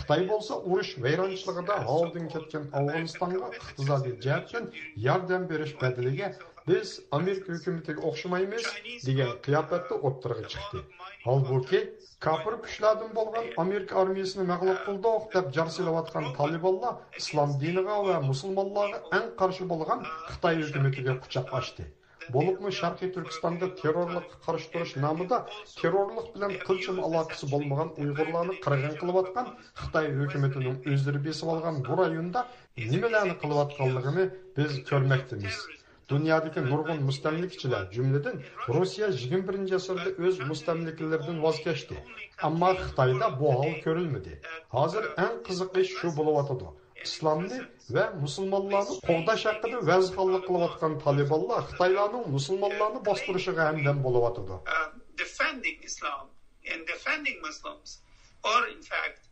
[0.00, 4.70] xitoy bo'lsa urush vayronchiligida oldin ketgan afg'onistonga iqtisodiy jihatdan
[5.08, 6.32] yordam berish badaliga
[6.70, 8.68] biz amerika hukumatiga o'xshamaymiz
[9.08, 10.80] degan qiyofatda o'ttirg'i chiqdi.
[11.26, 11.80] holbuki
[12.26, 18.98] kofir kuchlardan bo'lgan amerika armiyasini mag'lub qildik deb jar silayotgan tolibonlar islom diniga va musulmonlarga
[19.20, 21.86] eng qarshi bo'lgan xitoy hukumatiga quchoq ochdi.
[22.34, 25.38] bo'libmi sharqiy turkistonda terrorlikqa qarshi turish nomida
[25.80, 29.50] terrorlik bilan qilchim aloqasi bo'lmagan uyg'urlarni qirg'in qilayotgan
[29.82, 32.46] xitoy hukumatining o'zlari besib olgan bu rayonda
[32.92, 35.62] nimalarni qilayotganligini biz ko'rmoqdamiz
[36.08, 38.36] dunyodagi nurgun mustamlikchilar jumladan
[38.76, 41.96] rossiya yigirma birinchi asrda o'z öz voz kechdi
[42.48, 44.40] ammo xitoyda bu hol görülmedi.
[44.76, 46.68] hozir eng qiziq ish shu bulavatıdı.
[47.06, 47.58] islomni
[47.94, 54.88] va musulmonlarni qo'g'dash haqida vazg'allik qilayotgan talibanlar xitoylarning musulmonlarni bostirishiga hamdam bo'layotidi uh,
[55.22, 56.24] defending islam
[56.72, 57.90] and defending muslims
[58.52, 59.27] or in fact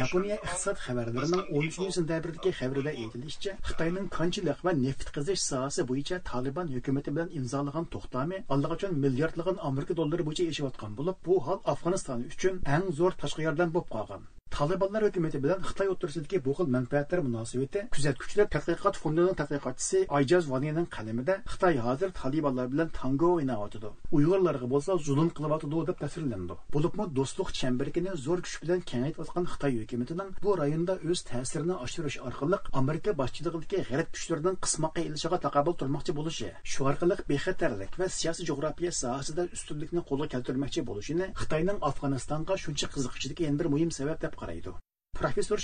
[0.00, 6.72] Yaponiya iqtisod xabarlarining 13 sentabrdagi xabarida aytilishicha, Xitoyning konchilik va neft qizish sohasi bo'yicha Taliban
[6.76, 12.64] hukumati bilan imzolagan to'xtami allaqachon milliardlagan Amerika dollari bo'yicha yashayotgan bo'lib, bu hol Afg'oniston uchun
[12.78, 14.32] eng zo'r tashqi yordam bo'lib qolgan.
[14.54, 20.86] Talibanlar hökuməti bilan Xitay o'rtasidagi bu xil manfaatlar munosabati kuzatuvchilar tadqiqot fondunun tadqiqotchisi Aycaz Vanining
[20.96, 23.90] qalamida Xitay hazır Talibanlar bilan tango o'ynayotidi.
[24.16, 26.56] Uyg'urlarga bo'lsa zulm qilyotidi deb tasvirlandi.
[26.74, 32.58] Bo'libmi dostluq chambarigini zo'r kuch bilan kengaytayotgan Xitay hukumatining bu rayonda öz təsirini aşırış orqali
[32.80, 38.92] Amerika boshchiligidagi g'arb kuchlarining qismoqqa ilishiga taqobil turmoqchi bo'lishi, şu orqali bexatarlik va siyasi coğrafiya
[39.02, 44.18] sohasida ustunlikni qo'lga keltirmoqchi bo'lishini Xitoyning Afg'onistonga shuncha qiziqishligi yana bir muhim sabab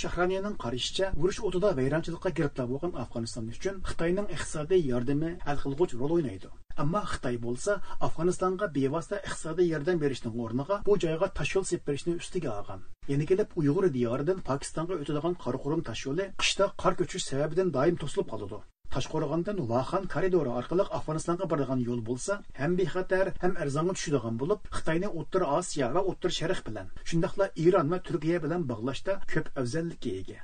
[0.03, 6.15] shahraniyaning qarashicha urush o'tida vayronchilikqa giribtor bo'lgan afg'oniston uchun xitoyning iqtisodiy yordami hal qilg'uch rol
[6.17, 6.49] o'ynaydi.
[6.85, 7.77] Ammo xitoy bo'lsa
[8.09, 12.81] afg'onistonga bevosita iqtisodiy yordam berishning o'rniga bu joyga tashyo'l sepib berishni ustiga olgan.
[13.13, 18.67] Yana kelib uyg'ur diyoridan pokistonga o'tadigan qaraqurum tashyo'li qishda qor ko'chish sababidan doim to'silib qoladi.
[18.93, 25.09] Ташқорғандан Лахан koridori orqali Афғанстанға boradigan yo'l bo'lsa, ham bexatar, ham arzonga tushadigan bo'lib, Xitoyni
[25.21, 30.39] O'rta Osiyo va O'rta Sharq bilan, shundaqla Iron va Turkiya bilan bog'lashda ko'p afzallikka ega.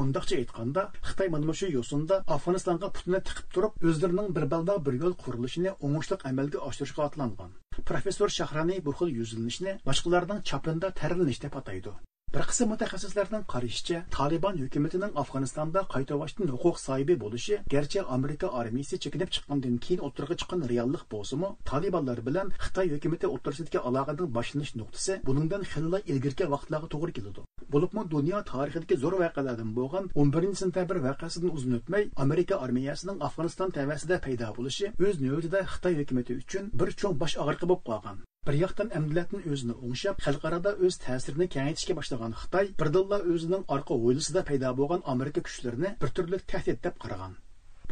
[0.00, 5.20] Mundaqcha aytganda, Xitoy mana shu yo'sinda Afg'onistonga putini tiqib turib, o'zlarining bir balda bir yo'l
[5.24, 7.60] qurilishini o'ngishli amalga oshirishga otlangan.
[7.90, 12.00] Professor Shahrani bu xil yuzilinishni boshqalarning chapinda tarlanish deb ataydi.
[12.34, 19.30] Bir qism mutaxassislarning qarashicha taliban hukumatining afg'onistonda qaytavashdan huquq sohibi bo'lishi garchi amerika armiyasi chekinib
[19.36, 25.68] chiqqandan keyin o'tirg'a chiqqan reallik bo'lsimi talibanlar bilan xitoy hukumati o'rtasidagi aloqaning boshlanish nuqtasi buningdan
[25.74, 27.46] xilli ilgirki vaqtlarga to'g'ri keladi.
[27.76, 34.22] Bo'libmi dunyo tarixidagi zo'r voqealardan bo'lgan 11 sentabr voqeasidan uzun o'tmay amerika armiyasining afg'oniston tavasida
[34.28, 38.24] paydo bo'lishi o'z navbatida xitoy hukumati uchun bir cho'ng bosh og'riqi bo'lib qolgan.
[38.46, 44.42] Bir yoqdan amdilatni o'zini o'ngshab xalqarada o'z ta'sirini kengaytishga boshlagan xitoy birdilla o'zining orqa hovlisida
[44.50, 47.38] paydo bo'lgan amerika kuchlarini bir turli tahdid deb qaragan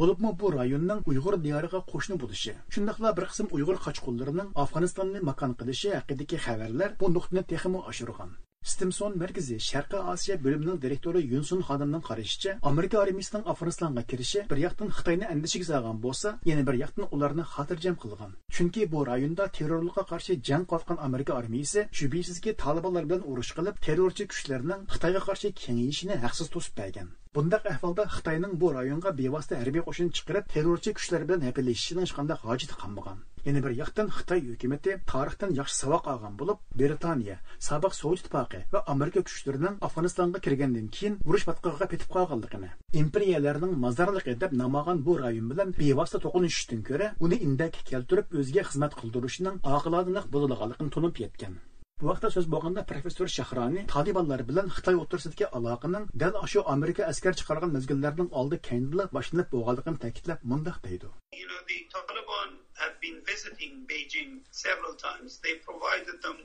[0.01, 5.99] bo'libmi bu rayonning uyg'ur diyoriga qo'shni bo'lishi shundoqla bir qism uyg'ur qochqunlarining afg'onistonni makon qilishi
[5.99, 12.53] haqidagi xabarlar bu nuqtani texmi oshirgan Stimson markazi Sharqiy Osiyo bo'limining direktori Yunsun xonimning qarashicha,
[12.71, 17.97] Amerika armiyasining Afg'onistonga kirishi bir yoqdan Xitoyni andishiga solgan bo'lsa, yana bir yoqdan ularni xotirjam
[18.03, 18.37] qilgan.
[18.55, 24.29] Chunki bu rayonda terrorlikqa qarshi jang qilgan Amerika armiyasi shubhisizki Talibanlar bilan urush qilib, terrorchi
[24.33, 27.11] kuchlarning Xitoyga qarshi kengayishini haqsiz to'sib bergan.
[27.35, 33.32] Bundaq ahvolda Xitoyning bu rayonga bevosita harbiy qo'shin chiqarib, terrorchi kuchlar bilan hapillashishining hech qanday.
[33.45, 38.79] Yana bir yaktan Xitay hükümeti tarihten yaxşı saboq olgan bulup, Britaniya, Sabah Sovet ittifoqi ve
[38.79, 45.51] Amerika kuchlarining Afganistan'a kirgenden kiyin vuruş patqog'iga petip qolganligini, imperiyalarning mazorligi edip namagan bu rayon
[45.51, 51.55] bilan bevosita to'qinishishdan köre, onu indek keltürüp özge hizmet kıldırışının oqilatini bo'ladiganligini tunib yetken.
[52.01, 57.33] Bu vaqtda so'z bo'lganda professor Shahrani Talibanlar bilan Xitoy o'rtasidagi aloqaning dal shu Amerika askar
[57.41, 61.07] chiqargan mezgillarning oldi keyinla boshlanib bo'lganligini ta'kidlab mundoq deydi.
[61.41, 64.31] You know, the Taliban have been visiting Beijing
[64.65, 65.31] several times.
[65.45, 66.39] They provided them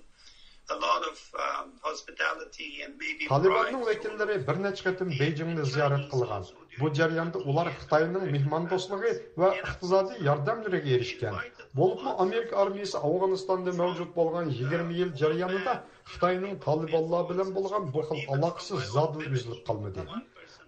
[0.69, 6.47] a lot of um, hospitality and maybe Talibanның vekillari bir necha qatim Beijingni ziyorat qilgan.
[6.80, 9.12] Bu jarayonda ular Xitoyning mehmondo'stligi
[9.43, 11.38] va iqtisodiy yordamlariga erishgan.
[11.80, 15.78] Bo'libmi Amerika armiyasi Afg'onistonda mavjud bo'lgan 20 yil jarayonida
[16.12, 20.10] Xitoyning Talibanlar bilan bo'lgan bu xil aloqasi zodi uzilib qolmadi.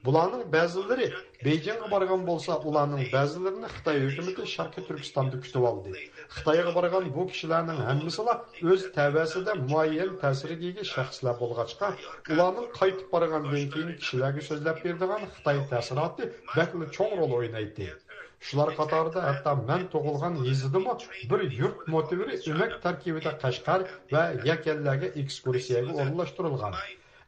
[0.06, 1.08] Бұланың бәзілері
[1.44, 6.04] Бейджинге барған болса, бұланың бәзілерін Қытай үкіметі Шарқы Түркістанды күтіп алды.
[6.38, 8.36] Қытайға барған бұл кішілердің әмісіла
[8.74, 11.92] өз тәвәсіде муайен тәсірдегі шәқсілер болғачқа,
[12.30, 17.92] бұланың қайтып барған кейін кішілерге сөзләп бердіған Қытай тәсіраты бәкілі чоң рол ойнайды.
[18.40, 20.96] Шулар қатарда әтті мән тоғылған езіді ма,
[21.32, 23.84] бір юрт мотивері үмек тәркебеде қашқар
[24.14, 26.80] вә екелләге экскурсияға орынлаштырылған.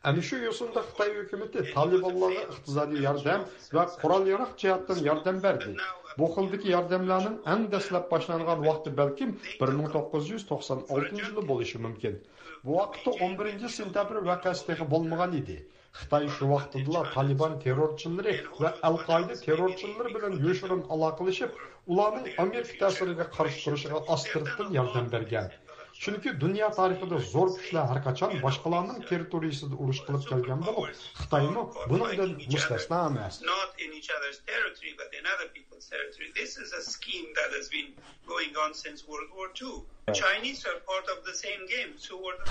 [0.10, 3.42] Әні шу yo'sinda Xitoy hukumati Talibanlarga iqtisodiy yordam
[3.78, 5.74] va qurol yarog' jihatdan yordam berdi.
[6.22, 12.18] Bu xildagi yordamlarning eng dastlab boshlangan vaqti balkim 1996 yili bo'lishi mumkin.
[12.64, 15.60] Bu vaqtda 11 sentabr voqeasi bo'lmagan edi.
[16.00, 21.62] Xitoy shu vaqtda Taliban terrorchilari va Al-Qoida terrorchilari bilan yoshirin aloqalashib,
[21.94, 25.54] ularning Amerika ta'siriga qarshi turishiga ostirtdan yordam bergan.
[26.02, 32.32] Chunki dunyo tarixida zo'r kuchlar har qachon boshqalarning territoriyasida urush qilib kelgan bo'lib, Xitoymi bundan
[32.54, 33.38] mustasno emas.
[33.50, 36.32] not in each other's territory, but in other people's territory.
[36.40, 37.94] This is a scheme that has been
[38.34, 39.76] going on since World War II.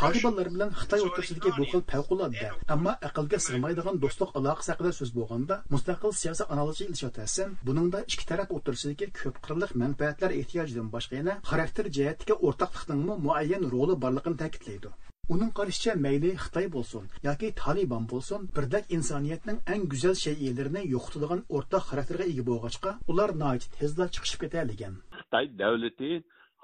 [0.00, 5.56] Талибанлар bilan Xitoy o'rtasidagi bu xil favqulodda, ammo aqlga sig'maydigan do'stlik aloqasi haqida so'z bo'lganda,
[5.74, 11.86] mustaqil siyosiy analogiya ilishotasan, buningda ikki taraf o'rtasidagi ko'p qirliq manfaatlar ehtiyojidan boshqa yana xarakter
[11.96, 14.88] jihatdagi o'rtaqlikning muayyan roli borligini ta'kidlaydi.
[15.32, 21.84] Onun qarışça məyli Xitay bolsun, yoki Taliban bolsun, birdək insaniyyətin ən gözəl şeylərini yoxtulğan ortaq
[21.94, 24.40] ие ega bolğaçqa, ular nəhayət tezdə çıxışıb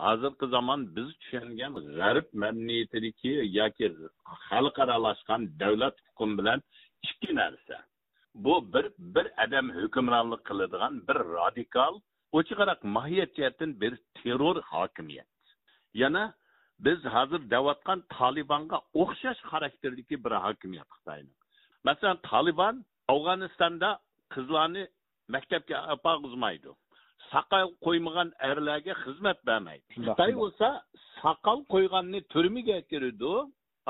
[0.04, 3.86] hozirgi zamon biz tushungan g'arb madaniyatidagi yoki
[4.48, 6.58] xalqaralashgan davlat hukm bilan
[7.08, 7.76] ikki narsa.
[8.44, 11.94] Bu bir bir odam hukmronlik qiladigan bir radikal
[12.38, 15.32] ochiqroq mohiyat jihatdan bir terror hokimiyat.
[16.02, 16.24] Yana
[16.78, 21.32] biz hozir davotgan tolibonga o'xshash xarakterdagi bir hokimiyat xitoyni
[21.88, 22.74] masalan tolibon
[23.14, 23.90] afg'onistonda
[24.34, 24.84] qizlarni
[25.34, 26.70] maktabga opog'izmaydi
[27.32, 29.84] soqol qo'ymagan erlarga xizmat bermaydi.
[29.96, 30.68] Xitoy bo'lsa
[31.22, 33.34] soqol qo'yganni turmaga kiridi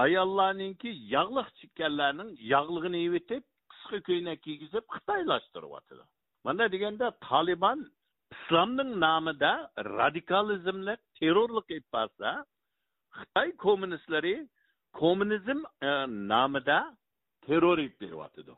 [0.04, 6.04] ayollarninki yog'liq chekkanlarning yog'lig'ini yevitib qisqa ko'ylak kiygizib xitoylashtiryotidi
[6.46, 7.78] mana deganda tolibon
[8.36, 9.52] islomning nomida
[10.00, 12.30] radikalizmni terrorlik qilib borsa
[13.18, 14.36] xitoy kommunistlari
[15.00, 15.90] kommunizm e,
[17.46, 18.54] terror qilib beryotidi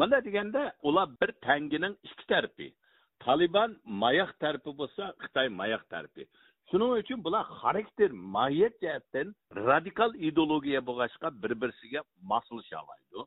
[0.00, 2.68] mana deganda ular bir tangining ikki tarafi
[3.24, 3.70] taliban
[4.02, 6.22] mayoq tarpi bo'lsa xitoy mayoq tarpi
[6.70, 9.26] shuning uchun bular xarakter mohiyat jihatdan
[9.70, 12.00] radikal ideologiya bo'lg'achqa bir birisiga
[12.30, 13.26] moslashaoladi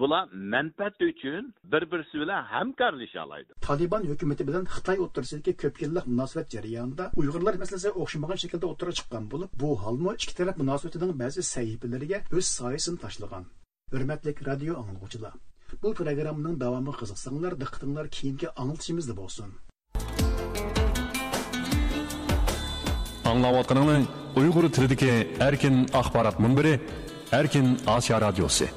[0.00, 6.46] bular manfaat uchun bir birisi bilan hamkorlashaoladi taliban hukumati bilan xitoy o'rtasidagi ko'p yillik munosabat
[6.54, 12.18] jarayonida uyg'urlar masalasi o'xshamagan shaklda o'ttirib chiqqan bo'lib bu holmi ikki taraf munosabatining ba'zi sahifalariga
[12.36, 13.44] o'z soyasini tashlagan.
[13.92, 15.34] Hurmatli radio anglovchilar
[15.82, 19.52] бұл программаның давамы қызықсаңдар диққатыңдар кейінге аңылтышымызды болсын.
[23.26, 24.06] Аңлаватқаныңыз
[24.38, 26.76] ұйғыр тіліндегі әркен ақпарат мұнбірі
[27.34, 28.70] әркен асия радиосы.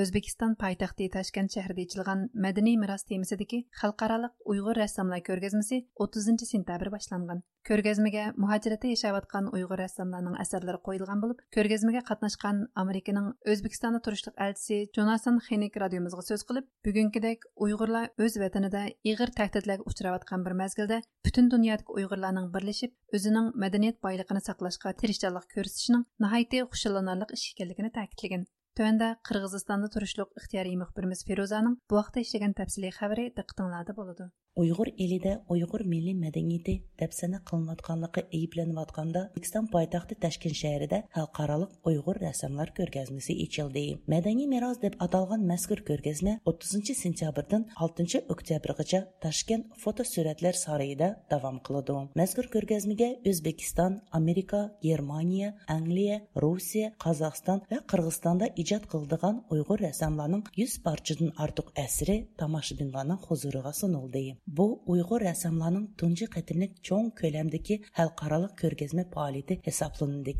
[0.00, 7.42] O'zbekiston poytaxti toshkent shahrida ochilgan madaniy meros temasidagi xalqaroliq uyg'ur rassomlar ko'rgazmasi 30 sentabr boshlangan.
[7.68, 15.38] Ko'rgazmaga muhojirati yashayotgan uyg'ur rassomlarning asarlari qo'yilgan bo'lib ko'rgazmaga qatnashgan amerikaning o'zbekistonda turishliq elchisi jonason
[15.48, 21.98] xenik radiomizga so'z qilib bugungidek uyg'urlar o'z vatanida ig'ir tahdidlarga uchrayotgan bir mazgilda butun dunyodagi
[21.98, 28.50] uyg'urlarning birlashib o'zining madaniyat boyligini saqlashga tirishchanlik ko'rsatishning nihoyatda xushallanarli ish ekanligini ta'kidlagan.
[28.78, 34.32] Төвәндә Қырғызстанда турышлык ихтияри мөхбирimiz Фирузаның бу вакытта эшләгән тәфсилий хәбәре диqqәтеңләрдә булды.
[34.56, 42.72] uyg'ur elida uyg'ur milliy madaniyati dafsana qilinayotganligi ayblanayotganda o'zbekiston poytaxti toshkent shahrida xalqaroliq uyg'ur rassomlar
[42.78, 51.08] ko'rgazmasi ochildi madaniy meros deb atalgan mazkur ko'rgazma 30 sentyabrdan 6 oktyabrgacha toshkent fotosuratlar saroyida
[51.32, 59.78] davom qiladi mazkur ko'rgazmaga o'zbekiston amerika germaniya angliya rossiya qozog'iston va qirg'izistonda ijad qıldığı Uyğur
[59.86, 64.22] rəssamlarının 100 parçadan artıq əsəri tamaşabinlərin huzuruna sunuldu.
[64.46, 70.32] Bu Uyğur rəssamlarının tuncu qətimlik çoğ köləmdəki xalqaralıq körgəzmə fəaliyyəti hesablanıldı.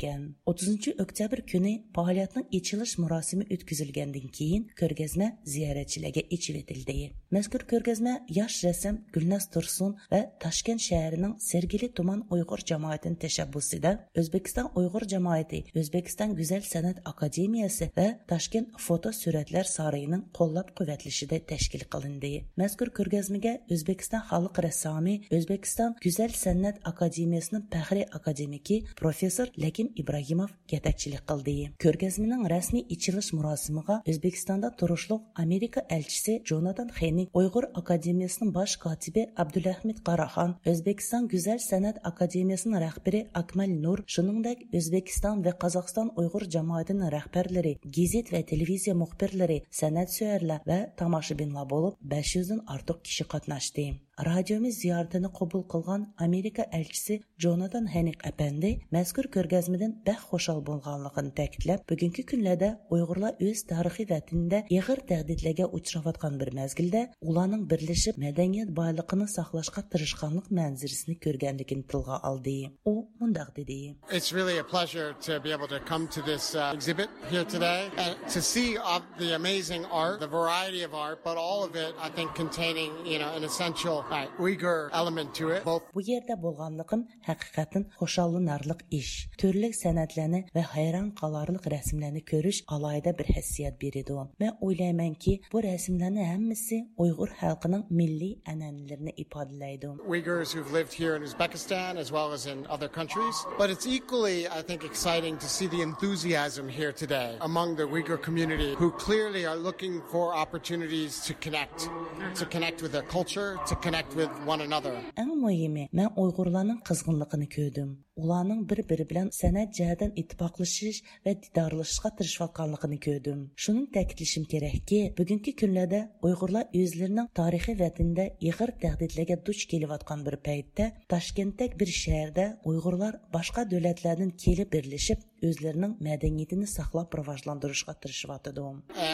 [0.45, 7.11] 30 oktyabr günü fəaliyyətin açılış mərasimi ötküzülgəndən keyin körgəzmə ziyarətçilərə içib etildi.
[7.35, 14.71] Məzkur körgəzmə yaş rəssam Gülnaz Tursun və Taşkent şəhərinin Sergili Tuman Uyğur cəmiyyətinin təşəbbüsüdə Özbekistan
[14.79, 22.33] Uyğur cəmiyyəti, Özbekistan Gözəl Sənət Akademiyası və toshkent foto suratlar saroyining qo'llab quvvatlashida tashkil qilindi.
[22.61, 30.49] Mazkur ko'rgazmaga o'zbek o'zbekiston xalq rassomi o'zbekiston go'zal san'at akademiyasining faxriy akademiki professor lakim ibrohimov
[30.71, 31.55] yetakchilik qildi.
[31.83, 39.97] Ko'rgazmaning rasmiy ichilish murosimiga o'zbekistonda turishliq amerika elchisi jonatan xenik uyg'ur akademiyasining bosh kotibi abdulahmid
[40.07, 47.73] qaraxon o'zbekiston go'zal san'at akademiyasining rahbari akmal nur shuningdek o'zbekiston va qozog'iston uyg'ur jamoatining rahbarlari
[48.03, 53.85] Gizit və televiziya müxbirləri, sənət söyərlər və tamaşabinlər olub 500-dən artıq kişi qatnaşdı
[54.19, 61.79] radiomiz ziyoratini qabul qilgan amerika elchisi jonatan hanik apandi mazkur ko'rgazmadan bax xushal bo'lganligini ta'kidlab
[61.91, 69.27] bugungi kunlarda uyg'urlar o'z tarixiy vatanida ig'ir tahdidlarga uchrayotgan bir mazgilda ularning birlashib madaniyat boyligini
[69.37, 72.57] saqlashga tirishganlik manzirasini ko'rganligini tilga oldi
[72.91, 73.79] u mundoq dedi.
[74.17, 77.81] It's really a pleasure to be able to come to this uh, exhibit here today
[77.97, 81.93] and to see uh, the amazing art, the variety of art, but all of it,
[82.07, 85.65] I think, containing, you know, an essential uh, Uyghur element to it.
[85.65, 89.09] Both Bu yerdə bolğanlığım həqiqətən xoşallanarlıq iş.
[89.37, 94.27] Türlü sənətlərini və hayran qalarlıq rəsmlərini görüş alayda bir həssiyyət biridir.
[94.41, 99.99] Mən oylayman ki, bu rəsmlərin hamısı Uyğur xalqının milli ənənələrini ifadələyir.
[100.07, 103.45] Uyghurs who've lived here in Uzbekistan as well as in other countries.
[103.57, 108.21] But it's equally, I think, exciting to see the enthusiasm here today among the Uyghur
[108.21, 111.89] community who clearly are looking for opportunities to connect,
[112.35, 114.93] to connect with their culture, to connect connect with one another.
[115.21, 117.89] Әң мөһиме, мен уйгырларның кызгынлыгын көдүм.
[118.15, 125.53] Ularning bir biri bilan san'at jihatdan ittifoqlashish va didorlashishga tirishayotganligini ko'rdim shuni ta'kidlashim kerakki bugungi
[125.61, 133.13] kunlarda uyg'urlar o'zlarining tarixiy vatanida ig'ir tahdidlarga duch kelayotgan bir paytda toshkentdek bir shaharda uyg'urlar
[133.37, 138.61] boshqa davlatlardan kelib birlashib o'zlarining madaniyatini saqlab rivojlantirishga tirishyotidi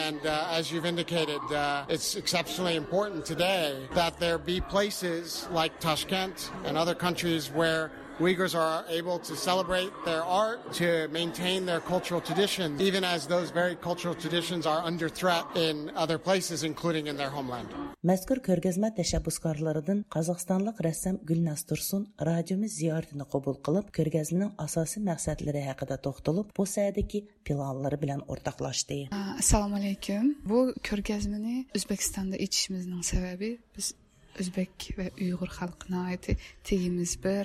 [0.00, 3.66] and uh, as you've indicated uh, it's exceptionally important today
[4.00, 5.24] that there be places
[5.58, 6.36] like Tashkent
[6.66, 7.82] and other countries where
[8.20, 13.50] Uyghurs are able to celebrate their art, to maintain their cultural traditions, even as those
[13.50, 17.68] very cultural traditions are under threat in other places, including in their homeland.
[18.04, 25.96] Мәзкур көргәзмә тәшәббүскарларыдан Казакъстанлык рәссам Гүлназ Турсун радиомыз зиярәтен кабул кылып, көргәзмәнең асасы максатлары хакында
[26.04, 29.06] тохталып, бу сәдәки планлары белән ортаклашты.
[29.12, 30.34] Ассаламу алейкум.
[30.44, 33.94] Бу көргәзмәне Үзбәкстанда итишебезнең сәбәбе без
[34.40, 36.24] o'zbek va uyg'ur xalqini oid
[36.68, 37.44] tegimiz bir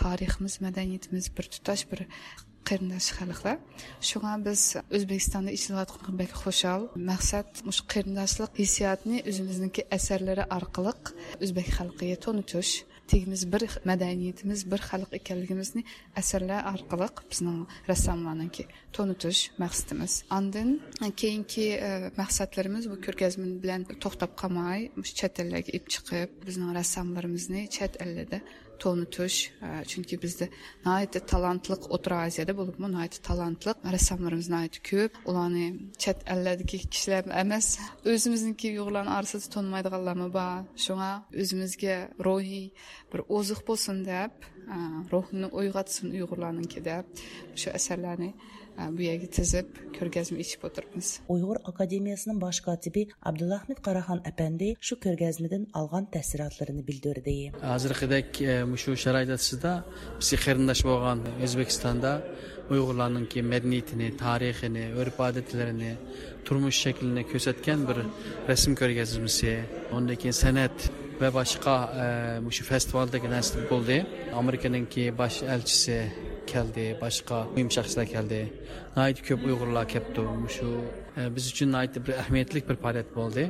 [0.00, 2.00] tariximiz madaniyatimiz bir tutash bir
[2.68, 3.56] qarindosh xalqlar.
[4.08, 4.62] Shunga biz
[4.96, 6.88] o'zbekistonda ishlalayotgan bek xushal.
[7.10, 10.94] Maqsad shu qarindoshlik hissiyotni o'zimizniki asarlari orqali
[11.44, 12.72] o'zbek xalqiga tanitish
[13.12, 15.82] tegimiz bir madaniyatimiz bir xalq ekanligimizni
[16.20, 18.64] asarlar orqali bizning rassomlarniki
[18.96, 20.12] tanitish maqsadimiz.
[20.38, 20.70] Andin
[21.22, 21.90] keyingi e,
[22.20, 24.80] maqsadlarimiz bu ko'rgazma bilan to'xtab qolmay
[25.20, 28.40] chet ellarga ib chiqib bizning rassomlarimizni chet ellarda
[28.84, 30.46] tanitish e, chunki bizda
[30.84, 35.12] nihoyatda talantliq o'rta oziyada bo'libmi nihoyatda talantli rassomlarimiz nihoyatda ko'p.
[35.30, 35.66] Ularni
[36.02, 37.66] chet ellardagi kishilar emas
[38.12, 40.66] o'zimizniki uyg'urlarni orasida tanmaydiganlarmi bor.
[40.84, 41.10] Shunga
[41.42, 41.96] o'zimizga
[42.26, 42.66] ruhiy
[43.12, 44.32] bir oziq bo'lsin deb
[44.74, 44.76] e,
[45.12, 47.04] ruhini uyg'otsin uyg'urlarniki deb
[47.60, 48.30] shu asarlarni
[48.96, 49.68] bu yerga tizib
[49.98, 51.08] ko'rgazma ichib o'tiribmiz.
[51.34, 57.36] Uyg'ur akademiyasining bosh kotibi abdulahmid qaraxon apandi shu ko'rgazmadan olgan taassurotlarini bildirdi.
[57.72, 58.42] Hozirgidek
[58.82, 59.72] shu sharoit asosida
[60.20, 62.12] bizga qarindosh bo'lgan o'zbekistonda
[62.74, 65.92] uyg'urlarninki madaniyatini tarixini urf odatlarini
[66.46, 67.98] turmush shaklini ko'rsatgan bir
[68.50, 69.52] rasm ko'rgazmasi
[69.96, 70.76] undan keyin san'at
[71.20, 72.06] va boshqa e,
[72.56, 73.96] shu festivaldagi nasib bo'ldi.
[74.40, 75.98] Amerikaningki bosh elchisi
[76.52, 78.40] keldi boshqa mühim shaxslar keldi.
[78.96, 79.86] Nihoyat ko'p uyg'urlar
[80.42, 80.68] bu shu
[81.18, 83.44] e, biz uchun nihoyat bir ahamiyatli bir paret bo'ldi.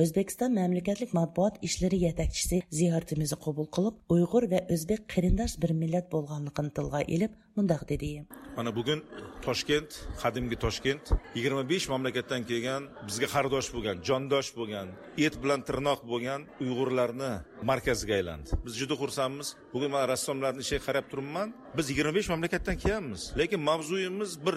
[0.00, 6.70] O'zbekiston mamlakatlik matbuot ishlari yetakchisi ziyoratimizni qabul qilib uyg'ur va o'zbek qarindosh bir millat bo'lganligini
[6.78, 8.08] tilga ilib mundoq dedi
[8.56, 9.02] mana bugun
[9.46, 9.90] toshkent
[10.22, 14.88] qadimgi toshkent yigirma besh mamlakatdan kelgan bizga qardosh bo'lgan jondosh bo'lgan
[15.26, 17.32] et bilan tirnoq bo'lgan uyg'urlarni
[17.70, 18.50] markaziga aylandi.
[18.64, 19.48] Biz juda xursandmiz.
[19.74, 21.48] Bugun man rassomlarni ishiga qarab turibman.
[21.76, 24.56] Biz yigirma besh mamlakatdan kelganmiz lekin mavzuyimiz bir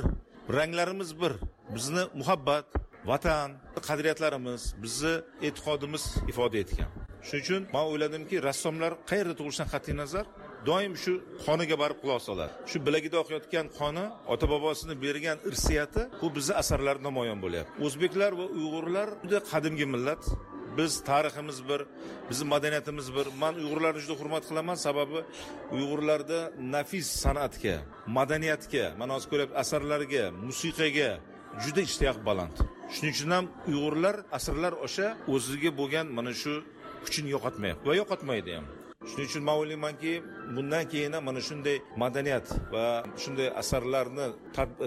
[0.57, 1.33] ranglarimiz bir.
[1.75, 2.67] Bizni muhabbat
[3.11, 3.49] vatan
[3.87, 5.13] qadriyatlarimiz bizni
[5.47, 6.89] e'tiqodimiz ifoda etgan.
[7.27, 10.25] Shuning uchun man o'yladimki rassomlar qayerda tug'ilishidan qat'iy nazar?
[10.69, 11.13] Doim shu
[11.45, 12.51] qoniga borib quloq soladi.
[12.71, 17.73] Shu bilagida oqayotgan qoni ota bobosini bergan irsiyati bu bizni asarlarda namoyon bo'lyapti.
[17.87, 20.23] O'zbeklar va uyg'urlar juda qadimgi millat.
[20.77, 21.81] Biz tariximiz bir
[22.29, 23.25] bizni madaniyatimiz bir.
[23.41, 24.77] Man uyg'urlarni juda hurmat qilaman.
[24.87, 25.19] Sababi
[25.75, 26.39] uyg'urlarda
[26.75, 27.75] nafis san'atga
[28.17, 31.09] madaniyatga mana hozir ko'ryapti asarlarga musiqaga
[31.63, 32.55] juda ishtiyoq baland.
[32.93, 36.53] Shuning uchun ham uyg'urlar asrlar osha o'ziga bo'lgan mana shu
[37.05, 38.65] kuchini yo'qotmayapti va yo'qotmaydi ham.
[39.09, 40.13] Shuning uchun man o'ylaymanki
[40.55, 42.85] bundan keyin ham mana shunday madaniyat va
[43.23, 44.27] shunday asarlarni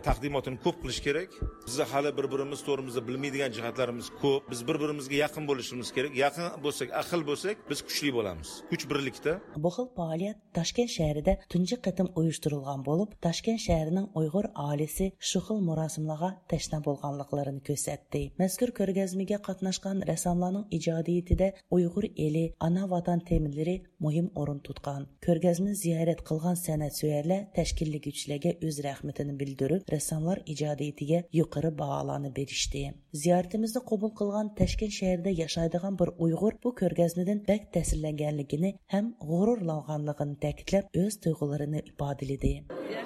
[0.08, 1.30] taqdimotini ko'p qilish kerak.
[1.66, 4.42] Bizni hali bir birimiz to'g'rimizda bilmaydigan jihatlarimiz ko'p.
[4.52, 6.12] Biz bir birimizga yaqin bo'lishimiz kerak.
[6.24, 8.48] Yaqin bo'lsak ahil bo'lsak biz kuchli bo'lamiz.
[8.70, 9.32] Kuch birlikda.
[9.64, 15.58] Bu xil faoliyat toshkent shahrida tunji qatim uyushtirilgan bo'lib toshkent shahrining uyg'ur ailesi shu xil
[15.68, 18.22] murosimlarga tashna bo'lganliklarini ko'rsatdi.
[18.42, 23.76] Mazkur ko'rgazmaga qatnashgan rassomlarning ijodiyatida uyg'ur eli ana vatan temalari
[24.08, 25.06] mühüm orun tutqan.
[25.24, 32.84] Körgəzmini ziyarət qılğan sənədsevərlər təşkilli güclərə öz rəhmətini bildirib, rəssamlar icadiyyətinə yuqarı бағаланы berişdi.
[33.22, 40.98] Ziyarətimizi qəbul qılğan Təşkil şəhərində yaşaydığan bir Uyğur bu körgəzmədən bək təsirlənganligini həm g'ururlanganligini ta'kidlab
[41.04, 42.52] öz tuyg'ularini ifodaladi.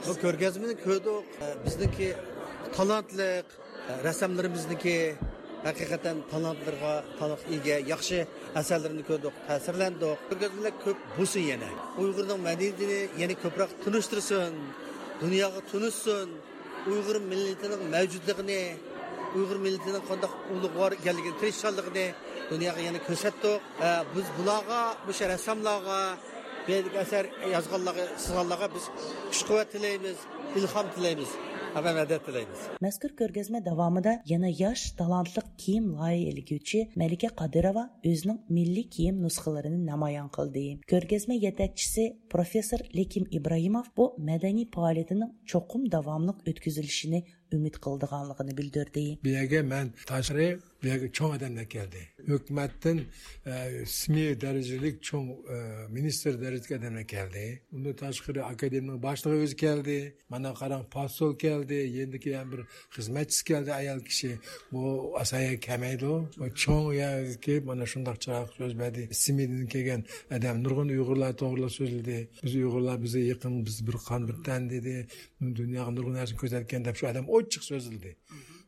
[0.07, 1.37] Bu körgəzməni ko'rdik,
[1.67, 2.13] bizniki
[2.77, 3.57] talantliq
[4.07, 4.97] rəssamlarimizniki
[5.67, 8.19] haqiqatan talantlarga talant ega yaxshi
[8.61, 10.17] asarlarni ko'rdik ta'sirlandik.
[10.29, 11.69] Ko'rgazmalar ko'p bo'lsin yana.
[12.03, 14.53] Uyg'urning madaniyatini yana ko'proq tunishtirsin
[15.23, 16.29] dunyoga tunishsin
[16.93, 18.63] uyg'ur millatining mavjudligini
[19.39, 22.07] uyg'ur millatining qanday ulug'vor ekanligini tirishchanligini
[22.53, 23.61] dunyoga yana ko'rsatdik.
[24.15, 26.01] Biz bularga o'sha rassomlarga
[27.05, 28.85] asar yozganlarga sizganlarga biz
[29.31, 30.19] kuch quvvat tilaymiz
[30.59, 31.31] ilhom tilaymiz.
[31.73, 32.65] Həvə mədət diləyiniz.
[32.85, 39.79] Məzkur görgəzmə davamında yana yaş, talantlıq kiyim layihə elgüçü Məlikə Qadirova özünün milli kiyim nüsxələrini
[39.87, 40.65] namayan qıldı.
[40.93, 42.05] Görgəzmə yetəkçisi
[42.35, 47.23] professor Lekim İbrahimov bu mədəni fəaliyyətinin çoxum davamlıq ötküzülüşünü
[47.57, 49.07] ümid qıldığanlığını bildirdi.
[49.25, 50.51] Biləgə mən təşri
[50.83, 52.09] tashqari bu yerga cho'ng odamlar keldi.
[52.29, 53.01] Hukumatdan
[53.83, 55.29] ismiy darajalik cho'ng
[55.91, 57.61] ministr darajadagi odamlar keldi.
[57.73, 60.15] Undan tashqari akademiyaning boshlig'i o'zi keldi.
[60.29, 62.03] Mana qarang posol keldi.
[62.03, 62.61] Endi keyin bir
[62.97, 64.39] xizmatchisi keldi ayol kishi.
[64.73, 66.13] Bu asaya kamaydi.
[66.63, 69.09] Cho'ng yoki mana shundoq chiroq so'z berdi.
[69.11, 70.01] Ismiydan kelgan
[70.37, 72.19] odam nurg'un uyg'urlar to'g'rilab so'zladi.
[72.45, 74.95] Biz uyg'urlar bizga yaqin, biz bir qon bir tan dedi.
[75.61, 78.13] Dunyoga nurg'un narsa ko'rsatgan deb shu odam ochiq so'zildi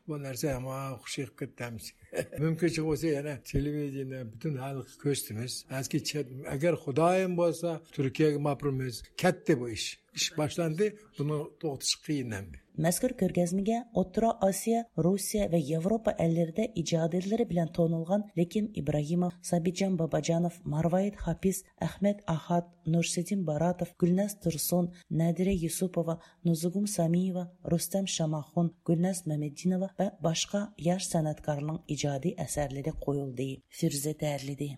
[0.09, 1.87] bu narsa ama xush qilib ketamiz
[2.45, 5.53] mumkinchi bo'lsa yana televideniya butun xalq ko'rsatamiz
[6.55, 9.89] agar xudoyim bo'lsa turkiyaga mapurmiz katta bu ish
[10.19, 10.87] ish boshlandi
[11.19, 18.25] buni to'xtatish qiyin endi Məzkur körgəzməyə Otra Asiya, Rusiya və Avropa əllərində icadətləri bilan tonulğan
[18.35, 26.89] Lekim İbrahimov, Sabitcan Babacanov, Marvayit Hafiz, Əhməd Ahad, Nursidin Baratov, Gülnaz Tursun, Nədirə Yusupova, Nuzugum
[26.91, 33.49] Samiyeva, Rüstəm Şamaxun, Gülnaz Məmədinova və başqa yaş sənətkarların icadi əsərləri qoyuldu.
[33.71, 34.73] Firzə Dərlidi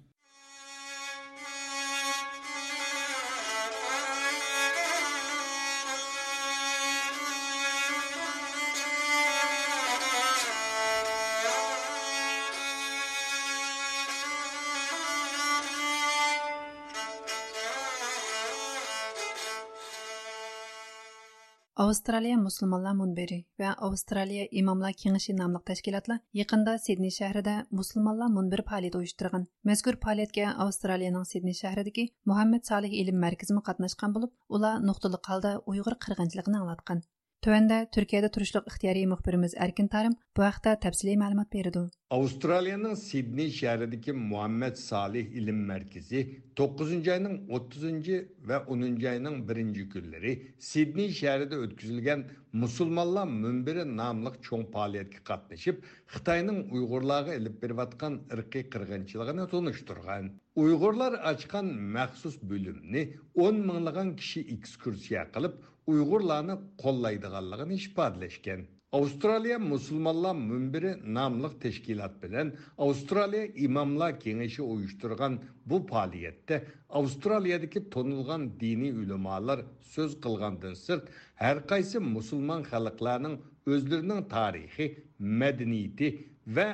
[21.87, 28.99] Австралия мусульманлар мунбери ва Австралия имамлар кеңеши намлык тәшкилатлар якында Сидней шәһәрендә мусульманлар мунбер фаалият
[29.01, 29.47] оештырган.
[29.71, 35.95] Мәзкур фаалиятка Австралияның Сидней шәһәрендәге Мухаммед Салих илм мәркәзе катнашкан булып, улар нукталык қалда уйгыр
[36.07, 37.07] кыргынчылыгын аңлаткан.
[37.47, 41.83] Төвенде Түркияда турышлык ихтиярий мөхбирimiz Әркин Тарым бу вакытта тәфсилий мәгълүмат берде.
[42.11, 46.25] Австралияның Сидней шәһәрендәге Мухаммед Салих илм мәркәзе
[46.59, 48.19] 9-нчы айның 30-нчы
[48.51, 50.33] ва 10-нчы айның 1-нче көннәре
[50.71, 52.27] Сидней шәһәрендә үткәрелгән
[52.65, 55.87] Мусулманлар мөнбире намлык чоң фәалияткә катнашып,
[56.17, 60.33] Хитаенның уйгырларга элеп берип аткан ирки кыргынчылыгын тоныштырган.
[60.57, 63.03] Уйгырлар ачкан махсус бүлемне
[63.37, 65.61] 10 меңләгән кеше экскурсия кылып,
[65.93, 68.67] uyg'urlarni qo'llaydiganligini ifodalashgan
[68.97, 72.53] Австралия мұсылманлар мүмбірі намлық тешкілат білән
[72.87, 75.41] Австралия имамлар кеңеші ойыштырған
[75.73, 76.61] бұл палиетте
[77.01, 79.65] Австралиядегі тонылған дини үлімалар
[79.95, 81.11] сөз қылғандың сырт,
[81.51, 86.13] Әрқайсы мұсылман халықларының өзлерінің тарихи, мәдениеті
[86.47, 86.69] вә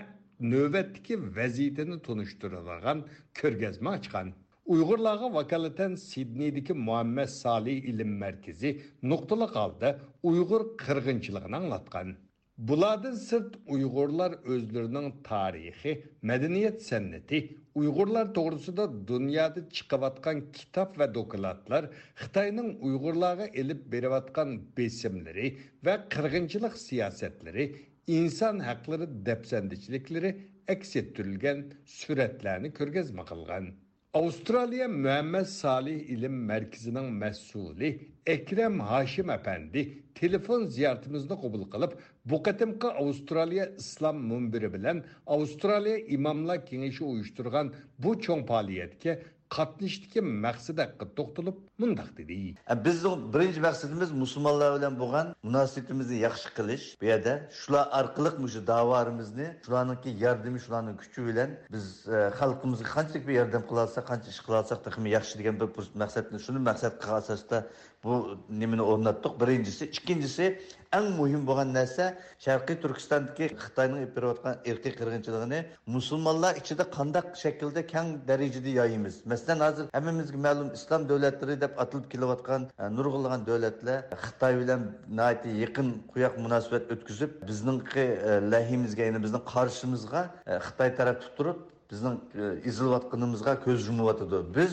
[0.52, 3.02] нөвәттікі вәзитіні тұныштырылған
[3.40, 4.32] көргізме ашқан.
[4.66, 12.14] Uygurlarga vakalatan Sidney'deki Muhammed Salih İlim markazi nuqtali kaldı Uygur qirg'inchiligini anglatgan.
[12.58, 15.92] Bulardan sirt Uygurlar o'zlarining tarixi,
[16.22, 25.94] madaniyat sanati, Uygurlar to'g'risida dunyoda çıkavatkan kitob va dokulatlar, Xitoyning Uygurlarga elip berayotgan besimleri va
[26.14, 27.64] qirg'inchilik siyosatlari,
[28.06, 30.36] inson haqlari depsendiçlikleri
[30.68, 33.66] aks ettirilgan suratlarni ko'rgazma qilgan.
[34.14, 42.92] Avustralya Müemmed Salih İlim Merkezi'nin məsulü Ekrem Haşim Efendi telefon ziyaretimizde kabul kılıp bu katımkı
[42.92, 49.22] Avustralya İslam mümbiri bilen Avustralya İmamla Kenişi uyuşturgan bu çoğun paliyetke
[49.54, 52.38] qatnashdagi maqsad haqqa to'xtalib mundoq dedi.
[52.72, 56.86] E, Bizni birinchi maqsadimiz musulmonlar bilan bo'lgan munosabatimizni yaxshi qilish.
[57.00, 61.86] Bu yerda shular orqali shu davorimizni shularniki yordami shularning kuchi bilan biz
[62.16, 64.78] e, xalqimizga qanchalik bir yordam qila olsak qancha ish qila olsak
[65.16, 65.68] yaxshi degan bir
[66.02, 67.58] maqsadni shuni maqsad qilgan asosda
[68.04, 70.46] bu nimani o'rnatdik birinchisi ikkinchisi
[70.98, 72.04] eng muhim bo'lgan narsa
[72.44, 75.60] sharqiy turkistondagi xitoyning berayotgan erkiy qirg'inchiligini
[75.96, 82.06] musulmonlar ichida qandaq shaklda kang darajada yoyimiz masalan hozir hammamizga ma'lum islom davlatlari deb atilib
[82.12, 82.62] kelayotgan
[82.96, 84.80] nurg'unlagan davlatlar xitoy bilan
[85.64, 88.04] yaqin quyoq munosabat o'tkazib bizningki
[88.52, 90.22] lahimizga ya'ni bizni qarshimizga
[90.66, 91.58] xitoy taraf turib
[91.92, 92.16] bizning
[92.70, 94.72] ezilayotganimizga ko'z yumayotidi biz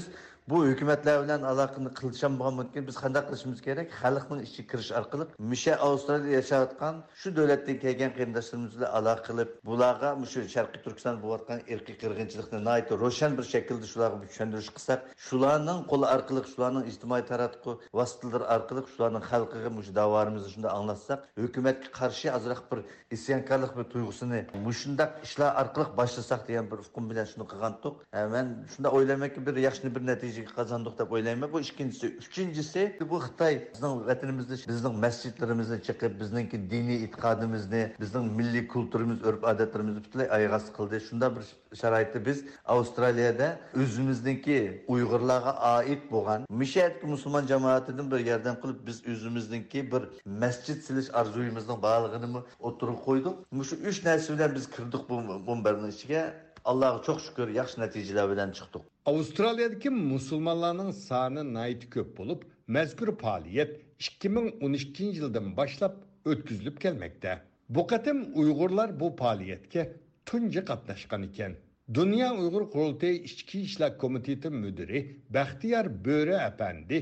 [0.50, 3.88] bu hukumatlar bilan aloqani qilisham bo'lgan biz qanday qilishimiz kerak?
[4.02, 10.10] Xalqning ichiga kirish orqali misha avstraliyada yashayotgan shu davlatdan kelgan qarindoshlarimiz bilan aloqa qilib bularga
[10.32, 12.60] shu sharqiy turkiston bo'layotgan irqiy qirg'inchilikni
[13.04, 19.24] ro'shan bir shaklda shularga tushuntirish qilsak shularning qo'li orqali shularning ijtimoiy taratqu vositalari orqali shularning
[19.32, 22.80] xalqiga shu davorimizni shunday anglatsak hukumatga qarshi ozroq bir
[23.18, 24.40] isyonkorlik bir tuyg'usini
[24.82, 27.96] shundaq ishlar orqali boshlasak degan bir hukm bilan shuni qilgandik
[28.34, 33.56] man shunday o'ylaymanki bir yaxshi bir natija qozondik deb o'ylayman bu ikkinchisi uchinchisi bu xitoy
[33.74, 40.66] bizning vatanimizni bizning masjidlarimizni chiqib bizningki diniy e'tiqodimizni bizning milliy kulturimiz urf odatlarimizni butunlay oyoq
[40.78, 41.44] qildi shunda bir
[41.82, 42.44] sharoitda biz.
[42.66, 43.48] Avstraliyada
[43.82, 50.04] o'zimizniki uyg'urlarga oid bo'lgan mishatki musulmon jamoatidan bir yordam qilib biz o'zimizniki bir
[50.44, 53.36] masjid silish orzuyimizning borlig'ini o'tirib qo'ydik
[53.70, 55.16] shu uch narsa bilan biz kirdik bu
[55.50, 56.22] munbarning ichiga
[56.66, 62.42] allohga çok shukur yaxshi natijalar bilan chiqdik avstraliyadagi musulmonlarning soni nayti ko'p bo'lib
[62.76, 63.72] mazkur faoliyat
[64.08, 65.96] 2012 yildan boshlab
[66.32, 67.32] o'tkazilib kelmoqda.
[67.76, 69.88] Bu qatim uyg'urlar bu faoliyatga
[70.28, 71.54] tunji qatnashgan ekan.
[71.98, 75.00] Dunyo uyg'ur qurultayi ichki ishlar komiteti mudiri
[75.38, 76.98] baxtiyor bo'ri apandi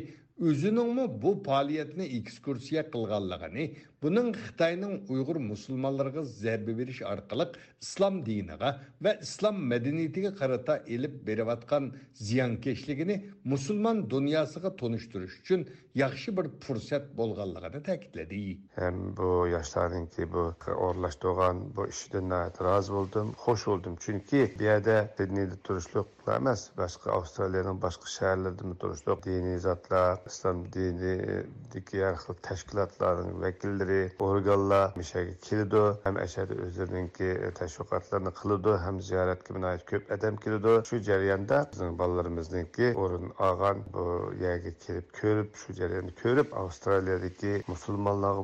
[0.48, 3.66] o'ziningmi bu faoliyatni ekskursiya qilganligini
[4.04, 7.46] Bunun Xitayning uyg'ur musulmonlariga zarba berish orqali
[7.82, 8.70] islom diniga
[9.06, 11.88] va islom madaniyatiga qarata elib berayotgan
[12.28, 13.16] ziyonkashligini
[13.54, 15.66] musulmon dunyosiga tonishtirish uchun
[16.04, 18.42] yaxshi bir fursat bo'lganligini ta'kidladi.
[18.82, 20.44] Ham bu yoshlarningki bu
[20.88, 22.38] o'rlashtirgan bu ishdan
[22.68, 23.96] rozi bo'ldim xush bo'ldim.
[24.06, 32.04] Chunki bu yerda sidneyda turishlik emas boshqa avstraliyaning boshqa shaharlarida turishlik diniy zotlar islom dinidagi
[32.06, 37.30] har xil tashkilotlarning vakillari ۋەزىرى ئورگانلار مىشەگە كېلىدۇ ھەم ئەشەدە ئۆزلىرىنىڭكى
[37.60, 44.06] تەشۋىقاتلارنى قىلىدۇ ھەم زىيارەتكە بىنايىت كۆپ ئەدەم كېلىدۇ شۇ جەرياندا بىزنىڭ بالىلىرىمىزنىڭكى ئورۇن ئالغان بۇ
[44.44, 46.54] يەرگە كېلىپ كۆرۈپ شۇ جەرياننى كۆرۈپ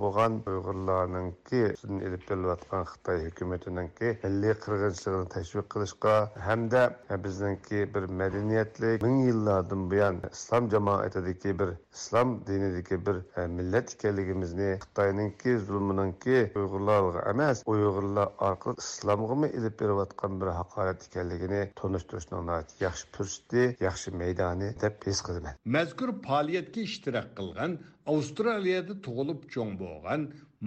[0.03, 1.61] bo'lgan uyg'urlarninki
[2.93, 6.15] xitoy hukumatiningki milliy qirg'inchiligini tashviq qilishga
[6.47, 6.83] hamda
[7.25, 14.69] bizningki bir madaniyatli ming yillardan buyon islom jamoatidagi bir islom dinidagi bir e, millat ekanligimizni
[14.85, 22.49] xitoyning zulmninki zulmininki uyg'urlarga emas uyg'urlar orqali islomgami ilib berayotgan bir haqorat ekanligini tunishtirishning
[22.85, 25.53] yaxshi fursati yaxshi maydoni deb his qilaman.
[25.65, 30.21] Mazkur faoliyatga ishtirok qilgan avstraliyada tug'ilib cho'ng bo'lgan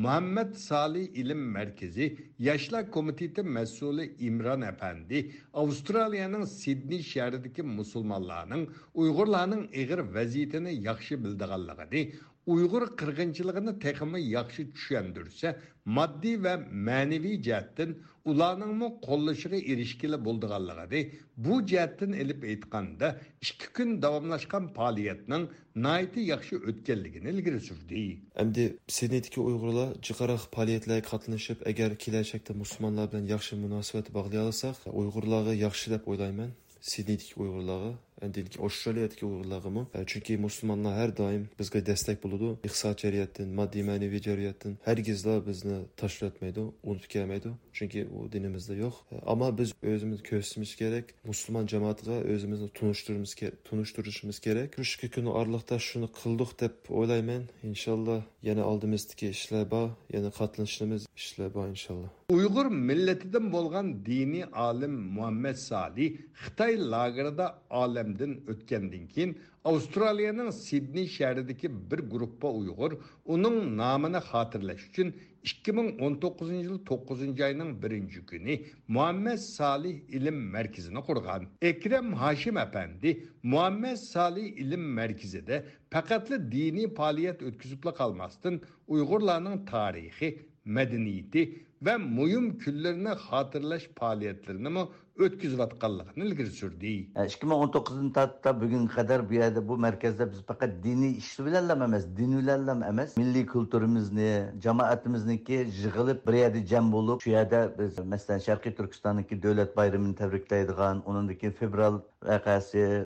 [0.05, 2.07] muhammad sali ilm markazi
[2.39, 5.19] yoshlar komiteti mas'uli imron apandi
[5.63, 8.65] avstraliyaning sidney shahridagi musulmonlarning
[9.03, 12.03] uyg'urlarning ig'ir vaziyatini yaxshi bildiganligini
[12.55, 15.49] uyg'ur qirg'inchiligini texmi yaxshi tushundirsa
[15.97, 16.55] moddiy va
[16.89, 17.91] ma'naviy jihatdan
[18.31, 21.01] ularningmi qo'llashiga erishgili bo'ldiganligini
[21.45, 23.09] bu jihatdan ilib aytganda
[23.49, 25.45] ikki kun davomlashgan faoliyatning
[25.87, 28.03] nayti yaxshi o'tganligini ilgari surdi.
[28.43, 28.65] Endi
[28.99, 35.87] senetiki uyg'urlar jiqaroq faoliyatlarga qatnashib agar kelajakda musulmonlar bilan yaxshi munosabat bog'lay olsak uyg'urlarga yaxshi
[35.95, 36.51] deb o'ylayman.
[36.93, 37.93] Sidneydagi uyg'urlarga
[38.23, 39.87] Endiydik Avstraliyadakı uğurlağımı.
[40.07, 42.55] Çünki musulmanlar hər daim bizə dəstək buludu.
[42.65, 47.53] İqtisad cəriyyətdən, maddi mənəvi cəriyyətdən hər gizlə bizni təşkilatmaydı, unutub gəlməydi.
[47.77, 49.03] Çünki o dinimizdə yox.
[49.27, 54.75] Amma biz özümüz köstümüz gerek, musulman cəmaatına özümüzü tunuşturmamız gerek, tunuşturuşumuz gerek.
[54.83, 57.43] Şu iki gün aralıqda şunu qıldıq deyib oylayman.
[57.63, 62.09] İnşallah yəni aldığımızdakı işlər var, yəni qatlanışımız işlər var inşallah.
[62.33, 71.07] Uyğur milletidən bolğan dini alim Muhammed Salih Xitay lagerində alim olamdan o'tgandan keyin avstraliyaning sidney
[71.19, 72.93] shahridagi bir guruhga uyg'ur
[73.35, 75.09] uning nomini xotirlash uchun
[75.43, 78.55] 2019 yil 9 oyning 1 kuni
[78.89, 81.43] muhammad salih ilm markazini qurgan.
[81.71, 83.11] Akram hashim apandi
[83.43, 85.57] muhammad salih ilm markazida
[85.93, 88.55] faqatli diniy faoliyat o'tkazibla qolmasdan
[88.95, 90.29] uyg'urlarning tarixi
[90.77, 91.43] madaniyati
[91.87, 94.71] va muhim kunlarini xotirlash faoliyatlarini
[95.25, 96.93] o'tkazayotganligini ilgari surdi.
[97.27, 102.05] Ikki ming o'n to'qqizinchi bugunga qadar bu bu markazda biz faqat diniy ish bilan emas
[102.17, 103.17] din bilan emas.
[103.17, 104.31] Milliy kulturimizni
[104.67, 111.03] jamoatimizniki yig'ilib bir yerda jam bo'lib shu yerda biz masalan sharqiy turkistonniki davlat bayramini tabriklaydigan
[111.41, 112.01] keyin fevral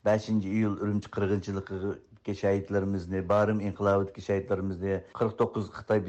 [0.05, 3.61] beshinchi iyul urumchi qirg'inchiligi shahidlarimizni barim
[4.29, 5.99] shahidlarimizni qirq to'qqiz xitoy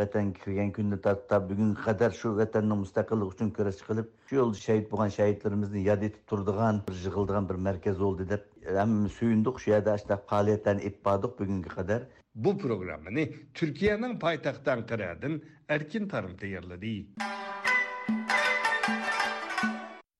[0.00, 4.86] vatan kirgan kunni tartib bugunga qadar shu vatanning mustaqilligi uchun kurash qilib shu yo'lda shahid
[4.92, 8.42] bo'lgan shahidlarimizni yod etib turadigan bir yig'ildigan bir markaz bo'ldi deb
[8.78, 12.00] hammamiz suyundik shu yerda shunaqa faoliyatlarni ep bordik bugunga qadar
[12.34, 15.40] bu programmani turkiyaning poytaxti anqaradan
[15.76, 16.94] erkin tarim tayyorladi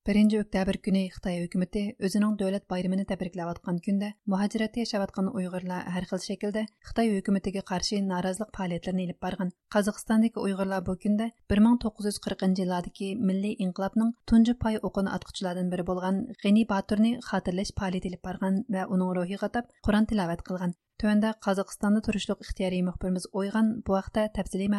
[0.09, 6.22] Birinci oktyabr günü Xitay hökuməti өзінің dövlət bayramını təbrikləyətqan gündə mühacirətdə yaşayatqan Uyğurlar hər xil
[6.24, 9.53] şəkildə Xitay hökumətinə qarşı narazılıq fəaliyyətlərini алып barğan.
[9.76, 16.64] Qazaxstandakı Uyğurlar bu gündə 1940-cı illardakı milli inqilabның tuncu pay oqun atqıçılardan biri bolğan Gəni
[16.72, 20.72] Baturni xatırlaş fəaliyyəti elib barğan və onun ruhi qatab Quran tilavət qılğan.
[20.96, 24.72] Tövəndə Qazaxstanda turuşluq ixtiyari müxbirimiz Oyğan bu vaxtda təfsili.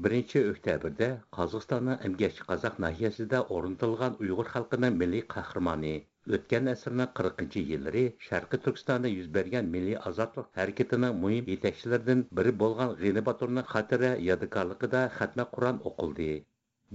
[0.00, 5.90] 1 октябрьдә Казакъстанның Әмгәч Казак нахиясендә орнатылган уйгыр халкының милли каһарманы,
[6.36, 12.96] өткән әсрнең 40 еллары Шәрқи Түркстанда йөз бергән милли азатлык хәрәкәтенең мөһим җитәкчеләреннән бире булган
[13.02, 16.30] Гыйни Батурның хатирә ядыкарлыгында хатма Куран оқылды.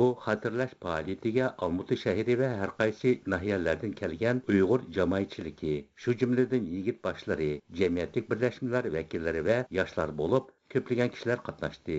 [0.02, 7.04] Бу хатırlaş фаалиятигә Алматы шәһәре ва һәр кайсы нахияләрдән килгән уйгыр җәмәгатьчелеге, шу җөмледән егет
[7.06, 11.98] башлары, җәмгыятьлек берләшмәләре вәкилләре ва яшьләр булып, көплегән кешеләр катнашты.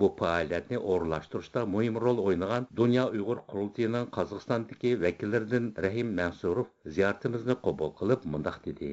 [0.00, 6.66] Bu faaliyyətini orlaşdırışda mühim rol oynayan Dünya Uygur Qurultayının Qazaqstandakı vəkillərindən Rahim Mansurov
[6.96, 8.90] ziyarətimizni qəbul qılıb mındaq dedi.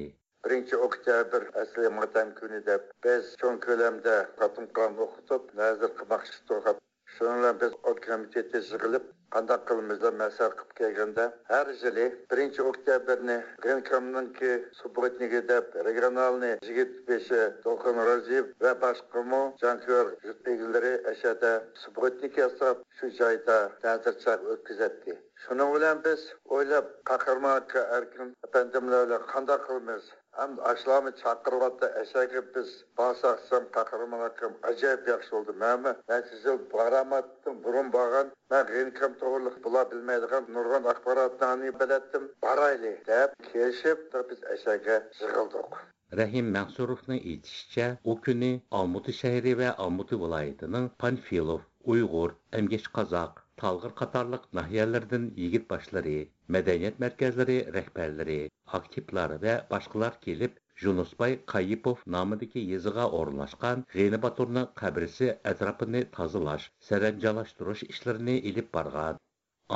[0.52, 6.80] 1 oktyabr əsli motam günü də biz çox köləmdə qatım qan oxutub, nəzir qılmaq istəyirəm.
[7.14, 9.04] Шуныңлар біз ол комитетте жығылып,
[9.34, 11.26] қандақ қылымызда мәсәл қып келгенде,
[11.58, 12.06] әр жылы
[12.36, 13.36] 1 октябрьні
[13.66, 14.50] Ренкомныңки
[14.80, 21.52] субботнигі деп регионалны жігіт беші Толқын Розиев вә башқымы жанкөр жұт егілдері әшәді
[21.84, 25.18] субботник ясап, шу жайда тәзір чақ өткізетті.
[25.46, 26.26] Шуның білән біз
[26.58, 30.10] ойлап, қақырмаққа әркім әпендімләулі қандақ қылымыз,
[30.42, 35.54] Әм ашламы чақырылатты әсәгі біз басақсам тақырымыңа кім әжәп яқшы олды.
[35.60, 42.92] Мәмі, нәтізі бараматтың бұрын баған, мән ғенкім тоғырлық бұла білмейдіған нұрған ақпаратын аны білеттім барайлы.
[43.06, 45.78] Дәп кешіп, да біз әсәгі жығылдық.
[46.18, 53.94] Рәхим Мәңсұровның етішіше, о күні Алмұты шәйірі вә Алмұты вылайдының Панфилов, Уйғур, Әмгеш Қазақ, Талғыр
[54.02, 56.18] Қатарлық нахиялардың егіт башлары,
[56.48, 58.38] madaniyat markazlari rahbarlari,
[58.78, 67.84] aktivlar va boshqalar kelib, Junusbay Qayipov nomidagi yeziga o'rinlashgan G'eni Baturning qabrisi atrofini tozalash, saranjalashtirish
[67.94, 69.20] ishlarini ilib borgan.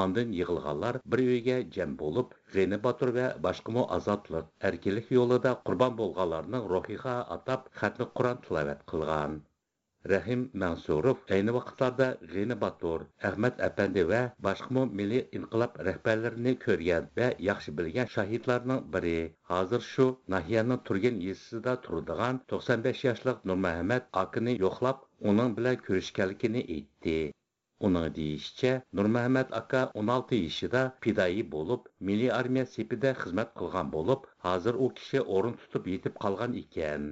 [0.03, 6.67] Ondan yig'ilganlar bir uyga jam bo'lib, G'eni Batur va boshqa azodlik, erkinlik yo'lida qurbon bo'lganlarning
[6.75, 9.39] ruhiga atab xatni Qur'on tilovat qilgan.
[10.11, 17.29] Rəhim Mənsurov, eyni vaxtlarda Ғini Batur, Əhməd Əpəndi və başqa milli inqilab rəhbərlərini görən və
[17.49, 19.17] yaxşı bilən şahidlərinin biri.
[19.51, 20.07] Hazır şu
[20.37, 27.19] nahiyanın Turgen yezisində turduğan 95 yaşlıq Nurməhəmməd Akını yoxlab, onun bilan görüşkənlikini etdi.
[27.87, 34.85] Onun deyişçə, Nurməhəmməd aka 16 yaşında pidayi olub, milli armiya sepidə xidmət qılğan olub, hazır
[34.87, 37.11] o kişi orun tutub yetib qalğan ikən.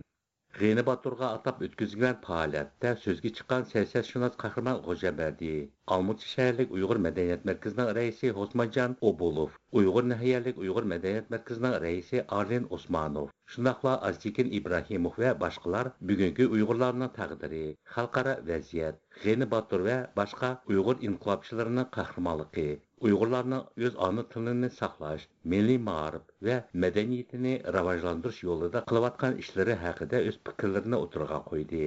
[0.62, 5.50] Ғейни Батурға атап өткізілген фаалиятта сөзге шыққан саясатшунас қахраман Ғожаберди,
[5.96, 12.70] Алматы шәһәрлек Уйғур мәдәният мәркәзенең рәисе Хосманжан Обулов, Уйғур нәһиялек Уйғур мәдәният мәркәзенең рәисе Арлин
[12.78, 17.66] Османов, Шундaqla Aztekin İbrahimov və başqalar bugünkü Uyğurlarning taqdiri,
[17.96, 22.70] xalqaro vaziyat, Ғейни Батур və başqa Uyğur inqilobchilarining qahramonligi,
[23.01, 30.39] Uyğurlarının öz ana dilini saxlaş, milli maarif və mədəniyyətini rivajlandırış yolunda qılıbatqan işləri haqqında öz
[30.49, 31.83] fikirlərini oturğa qoydu.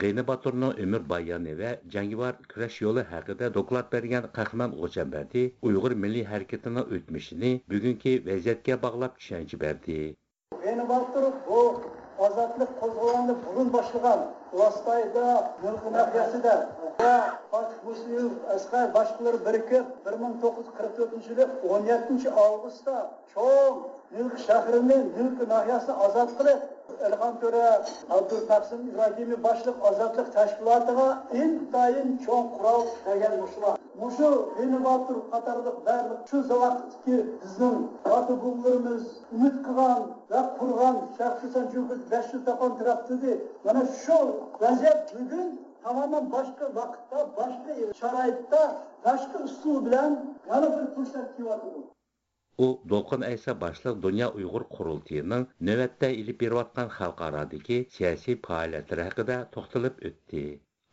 [0.00, 6.26] Qeyni Batur'un ömür bayanı və cəngivar kürəş yolu haqqında doklad bərgən Qəxman Qoçanbərdi Uyğur Milli
[6.32, 9.98] Hərəkətinin ötmüşünü bugünkü vəziyyətə bağlab düşüncə bərdi.
[10.64, 11.60] Qeyni Batur bu
[12.26, 14.20] азаттық қозғалаңы бұрын башылған
[14.60, 15.26] ластайда
[15.62, 16.54] мүлкін ақиясыда
[16.98, 17.12] да
[17.50, 17.78] фатих
[18.56, 19.40] асқар башқалары
[20.04, 20.92] бір мың тоғыз жүз қырық
[21.26, 22.28] жылы он жетінші
[23.34, 23.82] чоң
[26.06, 26.58] азат қылып
[27.06, 27.68] Elxan Törə,
[28.10, 31.08] Abdültaksim İbrahimi başlıq azadlıq təşkilatıqa
[31.42, 33.76] intayın çox kural təgəlmişlər.
[34.00, 34.30] Muşu
[34.60, 37.74] yeni batır Qatarlıq bərlik şu zavaqtiki bizim
[38.04, 43.38] batı qullarımız ümit qılan və qurğan şəxsən çünki 500 tapan tərəfdədir.
[43.64, 44.18] Bana şu
[44.62, 45.48] vəziyyət bugün
[45.84, 48.62] tamamen başka vakitte, başka şaraitte,
[49.04, 50.02] başka üslubla
[50.48, 51.66] yana bir fırsat kivatı
[52.64, 60.04] u Dolqin Aysa boshliq Dunyo Uyg'ur qurultiyining navbatda ilib berayotgan xalqarodagi siyosiy faoliyatlari haqida to'xtalib
[60.10, 60.42] o'tdi.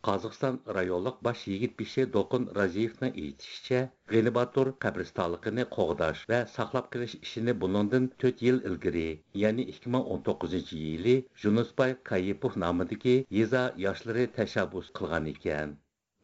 [0.08, 3.80] Qozog'iston rayonlik bosh yigit bishi Dolqin Raziyevning aytishicha,
[4.12, 9.04] G'eni Batur qabristonligini qo'g'dash va saqlab qilish ishini bundan 4 yil ilgari,
[9.42, 15.76] ya'ni 2019-yili Junusbay Kayipov nomidagi yeza yoshlari tashabbus qilgan ekan.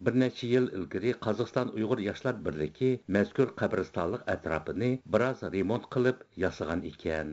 [0.05, 6.85] Bir necha yil ilgari qozog'iston uyg'ur yoshlar birligi mazkur qabristonlik atrofini biroz remont qilib yasagan
[6.91, 7.33] ekan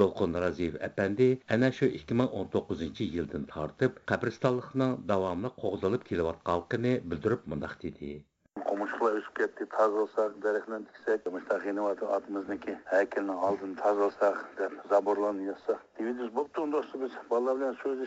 [0.00, 2.84] to'lqin raziyev apandi ana shu 2019
[3.16, 8.12] yildan tortib qabristonlikning davomli qo'g'dilib kelayotganligini bildirib mundoq dedi
[8.68, 9.66] Komşular üst ketdi,
[14.88, 15.80] zaborlarını yazsak.
[15.98, 18.06] Dividiz buktuğun dostu biz, vallahi bilen sözü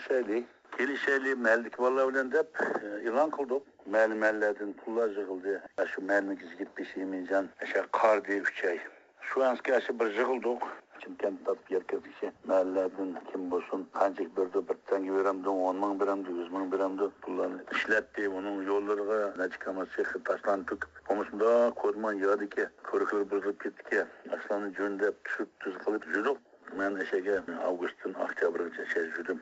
[0.77, 2.57] Kilişeli, mellik vallahi bilen de hep
[3.03, 3.63] ilan kıldık.
[3.93, 5.61] Mənim əllədim, pullar yığıldı.
[5.91, 7.49] Şu mənim gizgit bir şey miyəcən.
[7.65, 8.79] Əşə qar deyib şey.
[9.21, 10.65] Şu an əşə bir yığıldıq.
[10.99, 12.31] Kim kent tap yer kirkişi.
[12.47, 15.49] Məhəllədən kim bolsun kancık birdi bir tenge veremdi.
[15.49, 17.09] 10 min veremdi, 100 min veremdi.
[17.21, 18.29] Pullarını işletti.
[18.29, 20.89] Onun yollarına necikaması çıkı taşlan tüküp.
[21.09, 22.67] Omusunda kodman yağdı ki.
[22.83, 24.03] Körükler bozulup gitti ki.
[24.35, 26.37] Aslanın cündep düşüp düz kılıp yuduk.
[26.79, 29.39] Ben eşeğe Ağustos'un Akçabrı'nca şey yudum.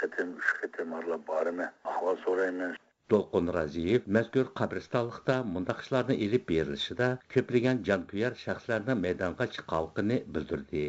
[0.00, 2.74] Qatim uch qatim aralab boraman ahvol so'rayman
[3.12, 10.84] Толқын Разиев мәзкур қабристонлықта мұндақ ishlarni elib berilishida ko'plagan jonkuyar shaxslarni maydonga chiqqanligini bildirdi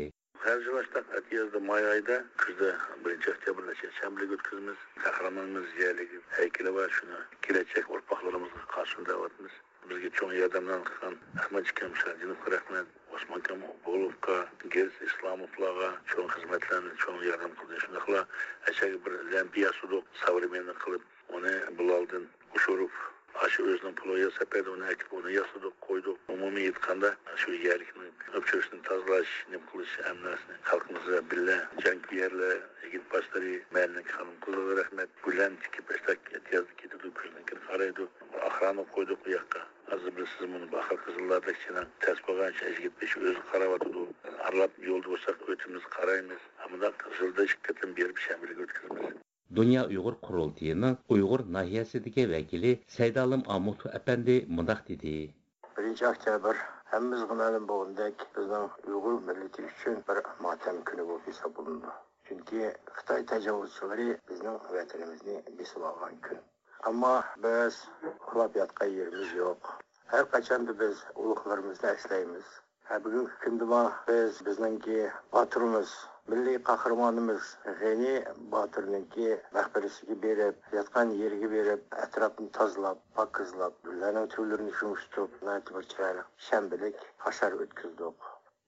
[0.46, 2.70] Harcılaştak Atiyaz'da may ayda kızda
[3.06, 9.52] birinci oktyabrda şemlik ötküzümüz, kahramanımız yerligi heykeli var şunu gelecek orpaklarımızın karşısında davetimiz
[9.90, 14.38] бізге чоң ярдамдан кылган ахмед шамшадиновго рахмат осмонкам боловго
[14.76, 18.22] гез исламовларга чоң хизметлерин чоң ярдам кылды ушундайла
[18.72, 21.04] ачаги бир ләмпия судук современный кылып
[21.40, 23.02] уни булалдин ушуров
[23.42, 28.84] ашу өзүнүн пулу жасап берди уну акип уну ясадык койдук умумий айтканда ушу жерликтин өпчөсүн
[28.88, 29.92] тазалаш нем кылыш
[34.80, 35.58] рахмет көзүнөн
[37.68, 38.08] карайды
[38.50, 39.20] охрана койдук
[39.92, 44.08] азыр бир сиз муну бакыр кызылдарды кичине терс койгончо эч кетпеш өзү карап атыду
[44.48, 46.70] аралап жолду болсак өтүбүз карайбыз а
[47.20, 49.22] жылда эч кетен берип шамилге өткүзбүз
[49.56, 55.34] Dünya Uygur Kurultayı'nın Uygur nahiyesindeki vekili Seydalım Amut Efendi mındak dedi.
[55.78, 56.56] 1 oktyabr
[56.94, 61.94] bo'lgandek bizning uyg'ur millati uchun bir motam kuni bo'lib hisoblanadi
[62.28, 62.60] chunki
[62.98, 65.36] xitoy tajovuzchilari bizning vatanimizni
[65.90, 66.18] olgan
[66.90, 67.76] ammo biz
[68.34, 69.68] uxlab yotgan yerimiz yo'q
[70.12, 72.48] har qachon biz ulug'larimizni eslaymiz
[73.04, 74.98] bugungi kunda biz bizningki
[75.36, 75.92] botirimiz
[76.32, 77.44] milliy qahramonimiz
[77.82, 78.16] g'ani
[78.56, 83.74] botirniki maqbarasiga berib yotgan yeriga berib atrofni tozalab pokizlab
[86.48, 88.18] shanbalik hashar o'tkazdik.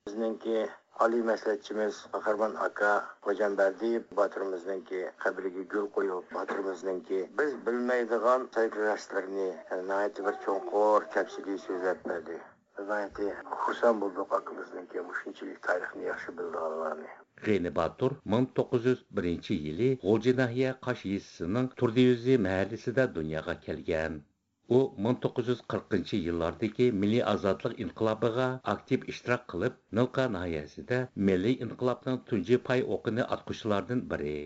[0.07, 0.59] Bizningki
[1.03, 2.89] Ali məsləhətçimiz Qəhrəman aka
[3.25, 9.47] Hocan Bərdiyev batırımızdakı qəbrinə gül qoyub, batırımızdakı biz bilməyidigan təyirləşlərini
[9.89, 12.37] nəhayət bir çonqor təfsili sözləb verdi.
[12.79, 13.19] Nəhayət
[13.65, 17.11] xursand bulduq akımızdakı müşinçilik tarixini yaxşı bildiğanlarını.
[17.49, 24.21] Ғейні Батур 1901 yili Ғолжи Нахия Қаш Есісінің Турдиюзи мәхәллесіде дүнияға келген.
[24.69, 30.99] u 1940 yillardagi milliy ozodlik inqilobiga aktiv ishtirok qilib nilqa noyasida
[31.29, 34.37] milliy inqilobning tunji pay o'qini otquchilardan biri.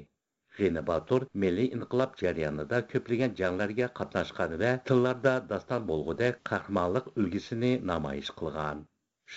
[0.57, 8.32] G'ini batur milliy inqilob jarayonida ko'plagan janglarga qatnashgan va tillarda dastan bo'lg'udek qahramonlik ulgisini namoyish
[8.41, 8.86] qilgan.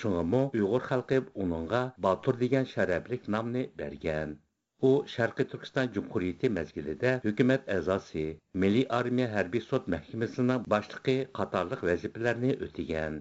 [0.01, 4.41] Shungimi uyg'ur xalqi uningga botur degan sharaflik nomni bergan.
[4.89, 8.23] O, Şərqi Türkistan Cumhuriyyəti Məzgilidə hökumət əzası,
[8.63, 13.21] Milli Armiya Hərbi Sod Məhkəməsinin başlıqı qatarlıq vəzifələrini ötəyən,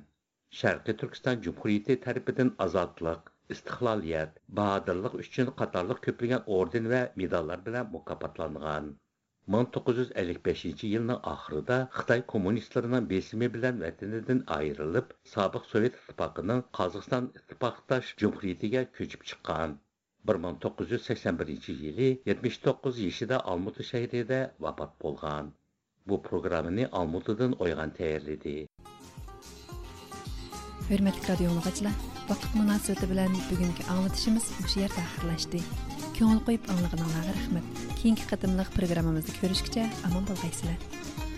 [0.61, 8.89] Şərqi Türkistan Cumhuriyyəti tərəfindən azadlıq, istiqlaliyyət, bahadırlıq üçün qatarlıq köplüyən orden və medallar bilan mükafatlanğan.
[9.57, 18.85] 1955-ci ilin axırında Xitay kommunistlərinin besimi bilən vətənindən ayrılıb, Sabıq Sovet İttifaqının Qazaxıstan İttifaqdaş Cumhuriyyətinə
[18.99, 19.79] köçüb çıxan.
[20.25, 25.53] 1981 yili 79 yoshida Almutu shahrida vafot bo'lgan.
[26.07, 28.55] Bu programmani Almutu'dan o'ygan tayyorladi.
[30.89, 31.49] Hurmatli radio
[32.29, 35.59] vaqt munosabati bilan bugungi anglatishimiz o'sha yerda oxirlashdi
[36.17, 41.30] ko'ngil qo'yib anglaganinglarga rahmat keyingi qatimliq programmamizda ko'rishguncha omon bo'lg'aysizlar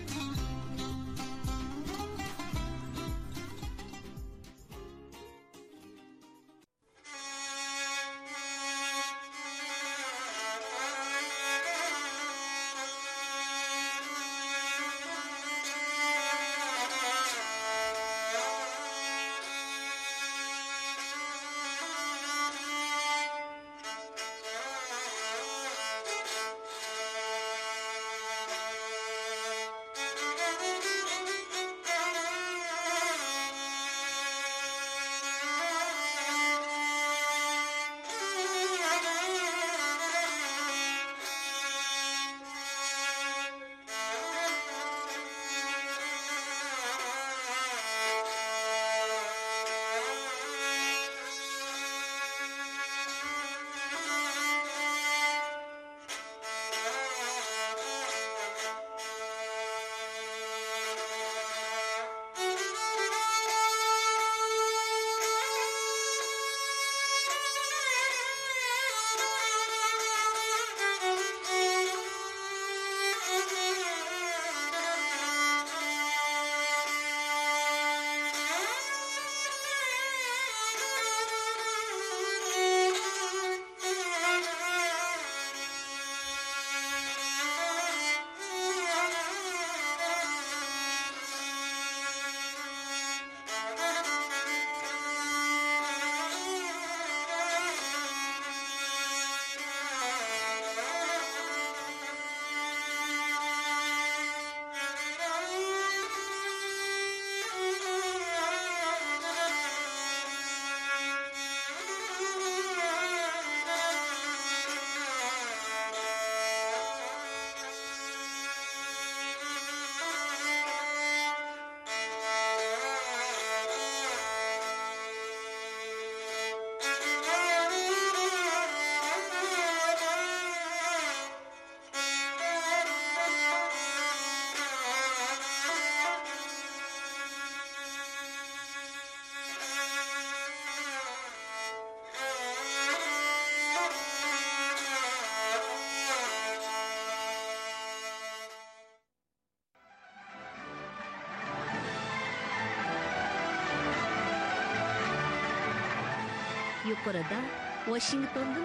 [157.84, 158.64] Washingtondan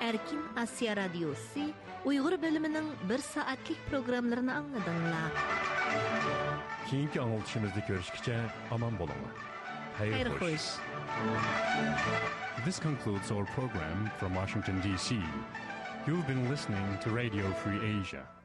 [0.00, 0.40] Erkin
[2.42, 4.54] bölümünün bir saatlik programlarını
[7.20, 9.28] anlatışımızda görüşkice aman bolama.
[9.98, 10.40] Hayır, Hayır hoş.
[10.42, 10.60] hoş.
[12.64, 15.14] This concludes our program from Washington, D.C.
[16.06, 18.39] You've been listening to Radio Free Asia.